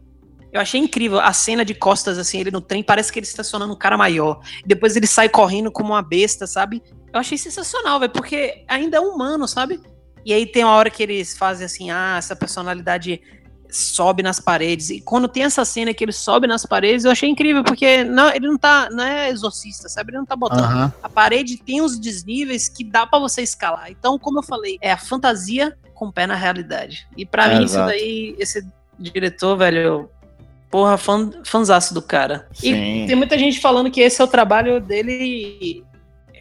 [0.52, 3.42] Eu achei incrível a cena de costas, assim, ele no trem, parece que ele está
[3.42, 4.42] estacionando um cara maior.
[4.66, 6.82] Depois ele sai correndo como uma besta, sabe?
[7.14, 9.80] Eu achei sensacional, velho, porque ainda é humano, sabe?
[10.26, 13.22] E aí tem uma hora que eles fazem assim, ah, essa personalidade
[13.70, 14.90] sobe nas paredes.
[14.90, 18.30] E quando tem essa cena que ele sobe nas paredes, eu achei incrível, porque não,
[18.30, 20.12] ele não tá, não é exorcista, sabe?
[20.12, 20.72] Ele não tá botando.
[20.72, 20.92] Uhum.
[21.04, 23.92] A parede tem os desníveis que dá para você escalar.
[23.92, 27.08] Então, como eu falei, é a fantasia com o pé na realidade.
[27.16, 27.92] E para é, mim, exato.
[27.92, 30.10] isso daí, esse diretor, velho,
[30.70, 32.48] porra, fã, fãzaço do cara.
[32.54, 33.04] Sim.
[33.04, 35.84] E tem muita gente falando que esse é o trabalho dele,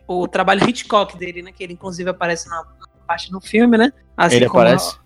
[0.07, 1.53] o trabalho Hitchcock dele, né?
[1.53, 2.65] Que ele inclusive aparece na,
[3.09, 3.93] parte do filme, né?
[4.17, 4.99] Assim ele aparece?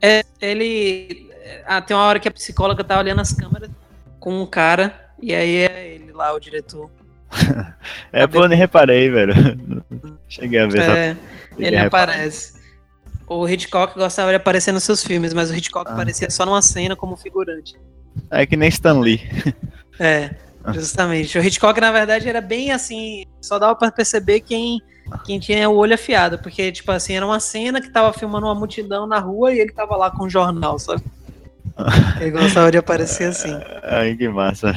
[0.00, 1.29] É, ele.
[1.66, 3.70] Ah, tem uma hora que a psicóloga tá olhando as câmeras
[4.18, 6.90] com um cara, e aí é ele lá, o diretor.
[8.12, 9.34] é, pô, nem reparei, velho.
[10.28, 10.82] Cheguei a ver.
[10.82, 11.16] É,
[11.58, 12.60] ele aparece.
[13.26, 15.94] O Hitchcock gostava de aparecer nos seus filmes, mas o Hitchcock ah.
[15.94, 17.76] aparecia só numa cena como figurante.
[18.30, 19.20] É que nem Stan Lee.
[20.02, 20.34] É,
[20.72, 21.38] justamente.
[21.38, 24.80] O Hitchcock, na verdade, era bem assim, só dava para perceber quem,
[25.26, 28.54] quem tinha o olho afiado, porque, tipo assim, era uma cena que tava filmando uma
[28.54, 31.02] multidão na rua e ele tava lá com um jornal, sabe?
[32.20, 33.58] Ele gostava de aparecer assim.
[33.82, 34.72] Ai, que massa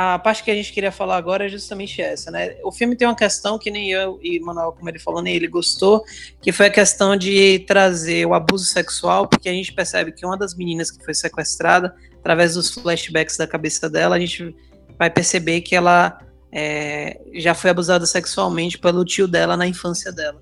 [0.00, 2.54] a parte que a gente queria falar agora é justamente essa, né?
[2.62, 5.48] O filme tem uma questão que nem eu e Manuel, como ele falou, nem ele
[5.48, 6.04] gostou,
[6.40, 10.36] que foi a questão de trazer o abuso sexual, porque a gente percebe que uma
[10.36, 14.54] das meninas que foi sequestrada, através dos flashbacks da cabeça dela, a gente
[14.96, 16.20] vai perceber que ela
[16.52, 20.40] é, já foi abusada sexualmente pelo tio dela na infância dela.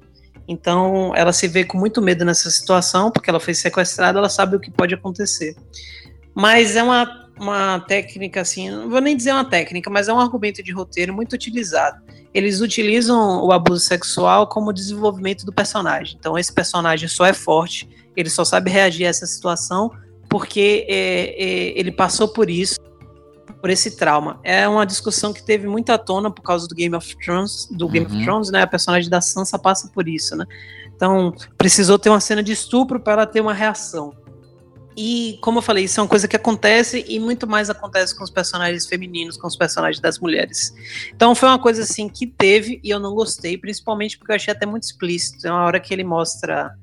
[0.48, 4.56] Então, ela se vê com muito medo nessa situação, porque ela foi sequestrada, ela sabe
[4.56, 5.56] o que pode acontecer.
[6.34, 10.18] Mas é uma uma técnica assim, não vou nem dizer uma técnica, mas é um
[10.18, 12.02] argumento de roteiro muito utilizado.
[12.32, 16.16] Eles utilizam o abuso sexual como desenvolvimento do personagem.
[16.18, 19.90] Então esse personagem só é forte, ele só sabe reagir a essa situação
[20.28, 22.80] porque é, é, ele passou por isso,
[23.60, 24.38] por esse trauma.
[24.44, 28.06] É uma discussão que teve muita tona por causa do Game of Thrones, do Game
[28.06, 28.16] uhum.
[28.16, 28.62] of Thrones, né?
[28.62, 30.46] A personagem da Sansa passa por isso, né?
[30.94, 34.14] Então precisou ter uma cena de estupro para ela ter uma reação.
[34.96, 38.24] E, como eu falei, isso é uma coisa que acontece e muito mais acontece com
[38.24, 40.74] os personagens femininos, com os personagens das mulheres.
[41.14, 44.54] Então foi uma coisa assim que teve e eu não gostei, principalmente porque eu achei
[44.54, 45.42] até muito explícito.
[45.42, 46.74] Tem uma hora que ele mostra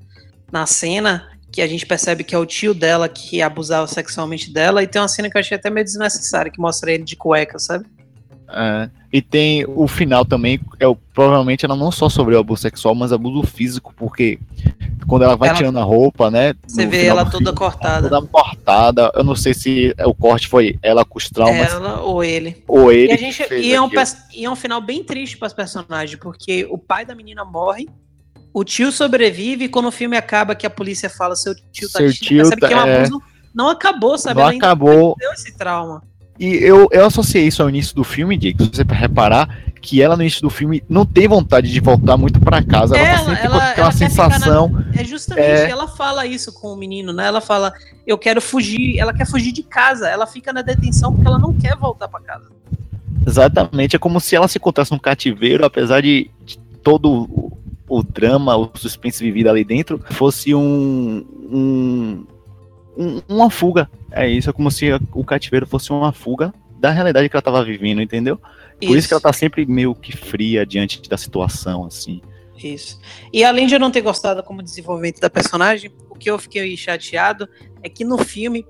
[0.52, 4.82] na cena que a gente percebe que é o tio dela que abusava sexualmente dela,
[4.82, 7.60] e tem uma cena que eu achei até meio desnecessária, que mostra ele de cueca,
[7.60, 7.86] sabe?
[8.48, 12.92] É, e tem o final também, é o, provavelmente ela não só sofreu abuso sexual,
[12.92, 14.40] mas abuso físico, porque
[15.06, 16.54] quando ela vai ela, tirando a roupa, né?
[16.66, 18.08] Você vê ela toda filme, cortada.
[18.08, 19.12] Toda cortada.
[19.14, 21.72] Eu não sei se o corte foi ela com os traumas.
[21.72, 22.64] Ela ou ele.
[22.66, 23.12] Ou ele.
[23.12, 23.88] E, gente, e, é um,
[24.32, 27.88] e é um final bem triste para os personagens, porque o pai da menina morre,
[28.54, 31.98] o tio sobrevive, e quando o filme acaba, que a polícia fala seu tio tá
[31.98, 33.22] seu tio percebe tá, que é um abuso.
[33.52, 34.40] Não acabou, sabe?
[34.40, 35.16] Não ela acabou.
[35.18, 36.02] Deu esse trauma.
[36.38, 39.48] E eu, eu associei isso ao início do filme, Dick, se você reparar,
[39.80, 42.96] que ela no início do filme não tem vontade de voltar muito para casa.
[42.96, 44.68] Ela, ela tá sempre ela, com aquela sensação.
[44.68, 45.00] Na...
[45.00, 45.70] É justamente, é...
[45.70, 47.26] ela fala isso com o menino, né?
[47.26, 47.72] Ela fala,
[48.06, 51.52] eu quero fugir, ela quer fugir de casa, ela fica na detenção porque ela não
[51.52, 52.50] quer voltar para casa.
[53.26, 57.52] Exatamente, é como se ela se encontrasse num cativeiro, apesar de, de todo
[57.88, 62.26] o, drama, o suspense vivido ali dentro, fosse um, um
[62.96, 63.90] um, uma fuga.
[64.10, 67.64] É isso, é como se o cativeiro fosse uma fuga da realidade que ela estava
[67.64, 68.36] vivendo, entendeu?
[68.36, 68.96] Por isso.
[68.96, 72.20] isso que ela tá sempre meio que fria diante da situação, assim.
[72.56, 73.00] Isso.
[73.32, 76.76] E além de eu não ter gostado como desenvolvimento da personagem, o que eu fiquei
[76.76, 77.48] chateado
[77.82, 78.66] é que no filme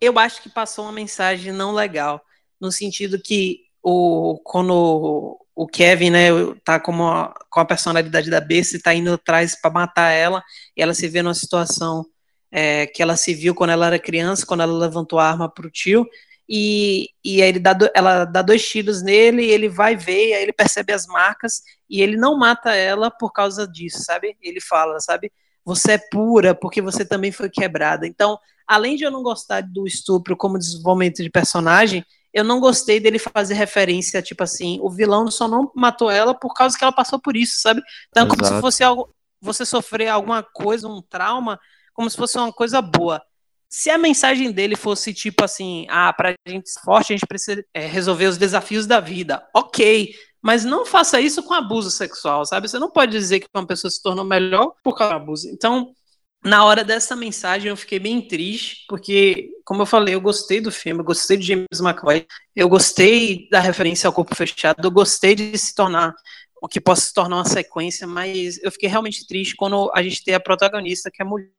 [0.00, 2.20] eu acho que passou uma mensagem não legal,
[2.60, 6.28] no sentido que o quando o Kevin, né,
[6.64, 10.42] tá como a, com a personalidade da besta e tá indo atrás para matar ela,
[10.74, 12.02] e ela se vê numa situação
[12.50, 15.70] é, que ela se viu quando ela era criança, quando ela levantou a arma pro
[15.70, 16.06] tio,
[16.48, 20.42] e, e aí ele dá, ela dá dois tiros nele, e ele vai ver, aí
[20.44, 24.38] ele percebe as marcas, e ele não mata ela por causa disso, sabe?
[24.40, 25.30] Ele fala, sabe?
[25.62, 28.06] Você é pura porque você também foi quebrada.
[28.06, 32.02] Então, além de eu não gostar do estupro como desenvolvimento de personagem,
[32.32, 36.54] eu não gostei dele fazer referência, tipo assim, o vilão só não matou ela por
[36.54, 37.82] causa que ela passou por isso, sabe?
[38.08, 38.42] Então, Exato.
[38.42, 41.58] como se fosse algo, você sofrer alguma coisa, um trauma,
[41.92, 43.22] como se fosse uma coisa boa
[43.70, 47.64] se a mensagem dele fosse tipo assim, ah, pra gente ser forte, a gente precisa
[47.72, 49.46] é, resolver os desafios da vida.
[49.54, 50.12] Ok,
[50.42, 52.68] mas não faça isso com abuso sexual, sabe?
[52.68, 55.48] Você não pode dizer que uma pessoa se tornou melhor por causa do abuso.
[55.48, 55.94] Então,
[56.42, 60.72] na hora dessa mensagem, eu fiquei bem triste, porque, como eu falei, eu gostei do
[60.72, 62.26] filme, eu gostei de James McAvoy,
[62.56, 66.14] eu gostei da referência ao corpo fechado, eu gostei de se tornar
[66.62, 70.24] o que possa se tornar uma sequência, mas eu fiquei realmente triste quando a gente
[70.24, 71.50] tem a protagonista, que é mulher,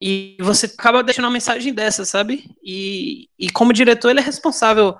[0.00, 2.44] e você acaba deixando uma mensagem dessa, sabe?
[2.62, 4.96] E, e como diretor, ele é responsável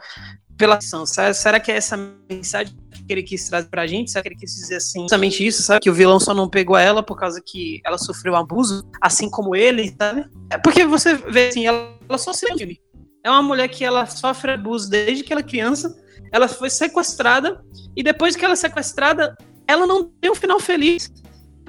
[0.57, 1.05] pela ação.
[1.07, 1.35] Sabe?
[1.35, 1.97] Será que é essa
[2.31, 4.11] mensagem que ele quis trazer pra gente?
[4.11, 5.81] Será que ele quis dizer assim, justamente isso, sabe?
[5.81, 9.55] Que o vilão só não pegou ela por causa que ela sofreu abuso, assim como
[9.55, 10.27] ele, sabe?
[10.51, 12.81] É porque você vê assim, ela, ela só se filme.
[13.23, 15.97] É uma mulher que ela sofre abuso desde que ela é criança.
[16.31, 17.63] Ela foi sequestrada
[17.97, 19.37] e depois que ela é sequestrada,
[19.67, 21.11] ela não tem um final feliz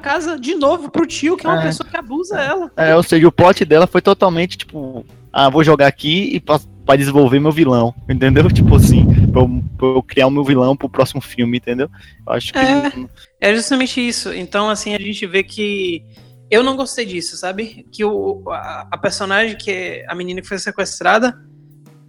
[0.06, 1.66] casa de novo pro tio, que é uma é.
[1.66, 2.72] pessoa que abusa ela.
[2.78, 5.04] É, ou seja, o plot dela foi totalmente tipo,
[5.34, 8.48] ah, vou jogar aqui e para desenvolver meu vilão, entendeu?
[8.52, 11.90] Tipo assim, pra eu, pra eu, criar o meu vilão pro próximo filme, entendeu?
[12.28, 12.60] Eu acho que.
[12.60, 12.92] É,
[13.42, 14.32] é justamente isso.
[14.32, 16.06] Então, assim, a gente vê que.
[16.52, 17.88] Eu não gostei disso, sabe?
[17.92, 21.36] Que o, a, a personagem, que é a menina que foi sequestrada,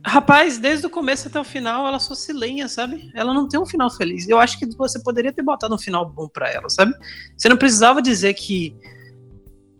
[0.08, 3.10] Rapaz, desde o começo até o final, ela só se lenha, sabe?
[3.12, 4.28] Ela não tem um final feliz.
[4.28, 6.94] Eu acho que você poderia ter botado um final bom para ela, sabe?
[7.36, 8.72] Você não precisava dizer que.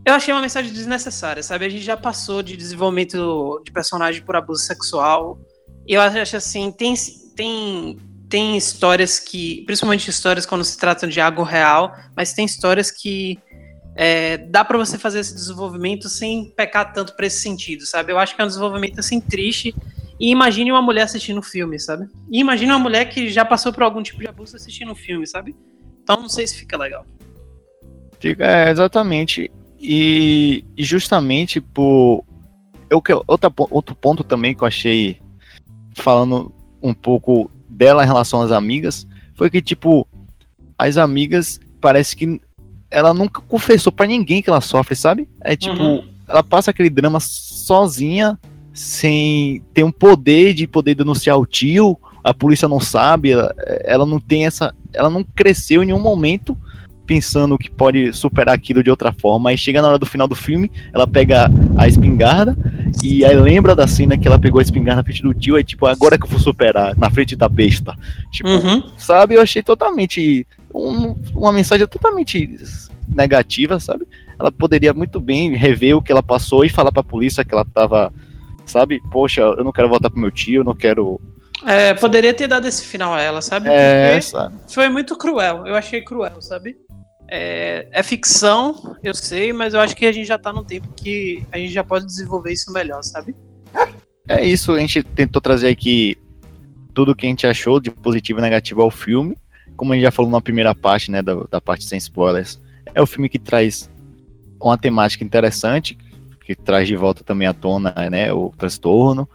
[0.04, 1.64] Eu achei uma mensagem desnecessária, sabe?
[1.64, 5.38] A gente já passou de desenvolvimento de personagem por abuso sexual.
[5.86, 6.94] E eu acho assim, tem,
[7.36, 7.96] tem,
[8.28, 9.62] tem histórias que.
[9.64, 13.38] Principalmente histórias quando se tratam de algo real, mas tem histórias que.
[13.94, 18.10] É, dá para você fazer esse desenvolvimento sem pecar tanto para esse sentido, sabe?
[18.10, 19.72] Eu acho que é um desenvolvimento assim triste
[20.18, 22.08] e imagine uma mulher assistindo um filme, sabe?
[22.30, 25.26] E imagine uma mulher que já passou por algum tipo de abuso assistindo um filme,
[25.26, 25.54] sabe?
[26.02, 27.04] Então não sei se fica legal.
[28.18, 29.50] Fica, é, exatamente.
[29.78, 32.24] E, e, justamente por.
[32.88, 35.20] Eu, outra, outro ponto também que eu achei,
[35.94, 36.52] falando
[36.82, 40.06] um pouco dela em relação às amigas, foi que, tipo,
[40.78, 42.40] as amigas parece que
[42.90, 45.28] ela nunca confessou para ninguém que ela sofre, sabe?
[45.40, 46.08] É tipo, uhum.
[46.26, 48.38] ela passa aquele drama sozinha
[48.76, 53.54] sem ter um poder de poder denunciar o tio, a polícia não sabe, ela,
[53.84, 56.56] ela não tem essa, ela não cresceu em nenhum momento
[57.06, 59.48] pensando que pode superar aquilo de outra forma.
[59.48, 61.48] Aí chega na hora do final do filme, ela pega
[61.78, 62.54] a espingarda
[63.02, 65.64] e aí lembra da cena que ela pegou a espingarda na frente do tio, aí
[65.64, 67.96] tipo, agora que eu vou superar, na frente da besta.
[68.30, 68.82] Tipo, uhum.
[68.98, 72.58] sabe, eu achei totalmente um, uma mensagem totalmente
[73.08, 74.06] negativa, sabe?
[74.38, 77.54] Ela poderia muito bem rever o que ela passou e falar para a polícia que
[77.54, 78.12] ela tava
[78.66, 79.00] sabe?
[79.10, 81.20] Poxa, eu não quero voltar pro meu tio, eu não quero.
[81.64, 83.68] É, poderia ter dado esse final a ela, sabe?
[83.68, 84.56] É, sabe?
[84.68, 86.76] Foi muito cruel, eu achei cruel, sabe?
[87.28, 90.88] É, é, ficção, eu sei, mas eu acho que a gente já tá no tempo
[90.94, 93.34] que a gente já pode desenvolver isso melhor, sabe?
[94.28, 96.16] É isso, a gente tentou trazer aqui
[96.94, 99.36] tudo que a gente achou de positivo e negativo ao filme.
[99.76, 102.60] Como a gente já falou na primeira parte, né, da, da parte sem spoilers,
[102.94, 103.90] é o filme que traz
[104.60, 105.98] uma temática interessante,
[106.46, 109.28] que traz de volta também à tona né, o transtorno.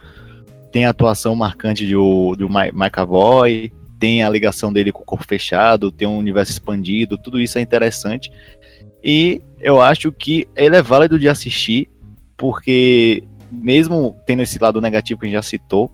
[0.72, 5.92] Tem a atuação marcante do, do McAvoy, tem a ligação dele com o corpo fechado,
[5.92, 8.32] tem um universo expandido, tudo isso é interessante.
[9.04, 11.90] E eu acho que ele é válido de assistir,
[12.34, 15.92] porque mesmo tendo esse lado negativo que a gente já citou,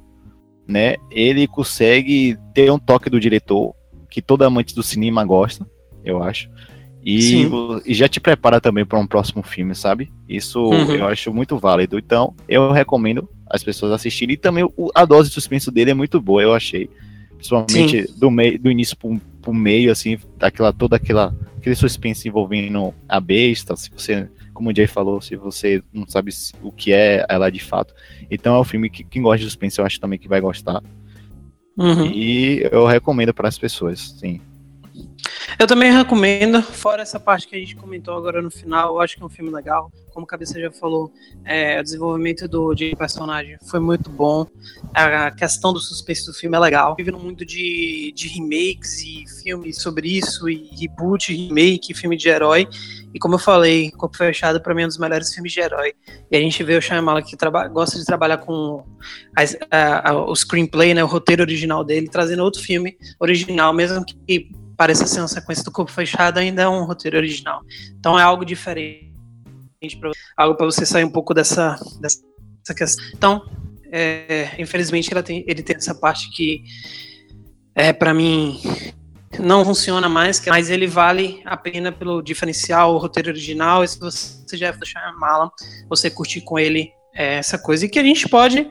[0.68, 3.74] né, ele consegue ter um toque do diretor
[4.08, 5.68] que todo amante do cinema gosta,
[6.04, 6.48] eu acho.
[7.02, 7.48] E,
[7.86, 10.12] e, já te prepara também para um próximo filme, sabe?
[10.28, 10.94] Isso uhum.
[10.94, 11.98] eu acho muito válido.
[11.98, 14.34] Então, eu recomendo as pessoas assistirem.
[14.34, 16.90] E também o, a dose de suspense dele é muito boa, eu achei.
[17.36, 22.92] Principalmente do, meio, do início pro, pro meio, assim, aquela, toda aquela, aquele suspense envolvendo
[23.08, 23.76] a besta.
[23.76, 26.32] Se você, como o Jay falou, se você não sabe
[26.62, 27.94] o que é ela de fato.
[28.30, 30.82] Então é um filme que quem gosta de suspense eu acho também que vai gostar.
[31.76, 32.06] Uhum.
[32.06, 34.40] E eu recomendo para as pessoas, sim.
[35.58, 39.16] Eu também recomendo, fora essa parte que a gente comentou agora no final, eu acho
[39.16, 39.90] que é um filme legal.
[40.12, 41.12] Como a Cabeça já falou,
[41.44, 44.46] é, o desenvolvimento do de personagem foi muito bom.
[44.94, 46.94] A questão do suspense do filme é legal.
[46.96, 52.68] Vivendo muito de, de remakes e filmes sobre isso, e reboot, remake, filme de herói.
[53.14, 55.94] E como eu falei, Corpo Fechado para mim é um dos melhores filmes de herói.
[56.30, 57.36] E a gente vê o Shyamalan que
[57.72, 58.84] gosta de trabalhar com
[59.36, 64.04] as, a, a, o screenplay, né, o roteiro original dele, trazendo outro filme original, mesmo
[64.04, 67.62] que pareça ser uma sequência do Corpo Fechado, ainda é um roteiro original.
[67.98, 69.10] Então é algo diferente,
[70.00, 72.22] pra, algo para você sair um pouco dessa, dessa
[72.74, 73.04] questão.
[73.12, 73.42] Então,
[73.90, 76.62] é, infelizmente, tem, ele tem essa parte que,
[77.74, 78.60] é, para mim,
[79.40, 83.98] não funciona mais, mas ele vale a pena pelo diferencial, o roteiro original, e se
[83.98, 85.50] você já deixar a mala,
[85.88, 87.84] você curtir com ele é, essa coisa.
[87.84, 88.70] E que a gente pode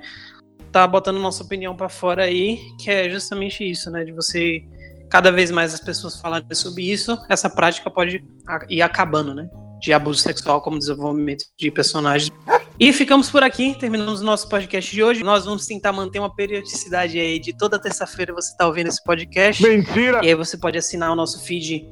[0.71, 4.05] tá botando nossa opinião para fora aí, que é justamente isso, né?
[4.05, 4.63] De você
[5.09, 8.23] cada vez mais as pessoas falarem sobre isso, essa prática pode
[8.69, 9.49] ir acabando, né?
[9.79, 12.31] De abuso sexual como desenvolvimento de personagens.
[12.79, 15.23] E ficamos por aqui, terminamos o nosso podcast de hoje.
[15.23, 19.63] Nós vamos tentar manter uma periodicidade aí de toda terça-feira você está ouvindo esse podcast.
[19.63, 20.21] Mentira!
[20.23, 21.87] E aí você pode assinar o nosso feed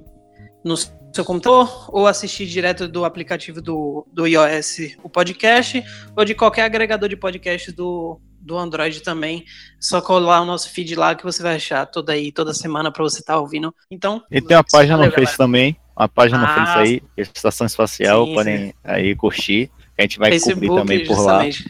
[0.63, 5.83] no seu computador ou assistir direto do aplicativo do, do iOS o podcast
[6.15, 9.43] ou de qualquer agregador de podcast do, do Android também.
[9.79, 13.03] Só colar o nosso feed lá que você vai achar toda aí, toda semana para
[13.03, 13.73] você estar tá ouvindo.
[13.89, 14.23] Então.
[14.31, 15.75] E tem uma página no Face também.
[15.97, 18.73] Uma página ah, no Face aí, Estação Espacial, sim, podem sim.
[18.83, 19.71] aí curtir.
[19.97, 21.39] A gente vai Facebook, cobrir também por lá.
[21.39, 21.65] A gente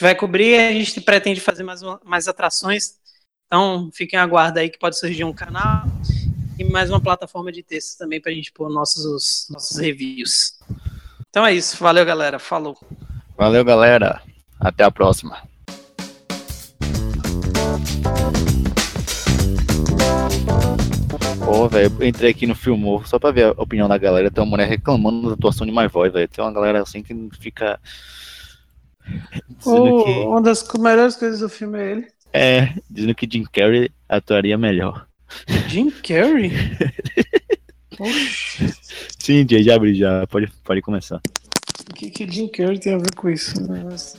[0.00, 2.94] vai cobrir e a gente pretende fazer mais, mais atrações.
[3.46, 5.84] Então, fiquem aguardo aí que pode surgir um canal
[6.58, 10.58] e mais uma plataforma de textos também para a gente pôr nossos, nossos reviews.
[11.28, 11.76] Então é isso.
[11.76, 12.38] Valeu, galera.
[12.38, 12.76] Falou.
[13.36, 14.22] Valeu, galera.
[14.58, 15.45] Até a próxima.
[21.46, 24.32] Pô, velho, eu entrei aqui no Filmou só pra ver a opinião da galera.
[24.32, 26.26] Tem uma mulher reclamando da atuação de My Voice, velho.
[26.26, 27.78] Tem uma galera assim que fica.
[29.64, 30.10] Oh, que...
[30.10, 32.06] Uma das melhores coisas do filme é ele.
[32.32, 35.06] É, dizendo que Jim Carrey atuaria melhor.
[35.68, 36.50] Jim Carrey?
[39.16, 40.26] Sim, já abre já.
[40.26, 41.20] Pode, pode começar.
[41.88, 43.54] O que, que Jim Carrey tem a ver com isso?
[43.62, 44.18] Nossa,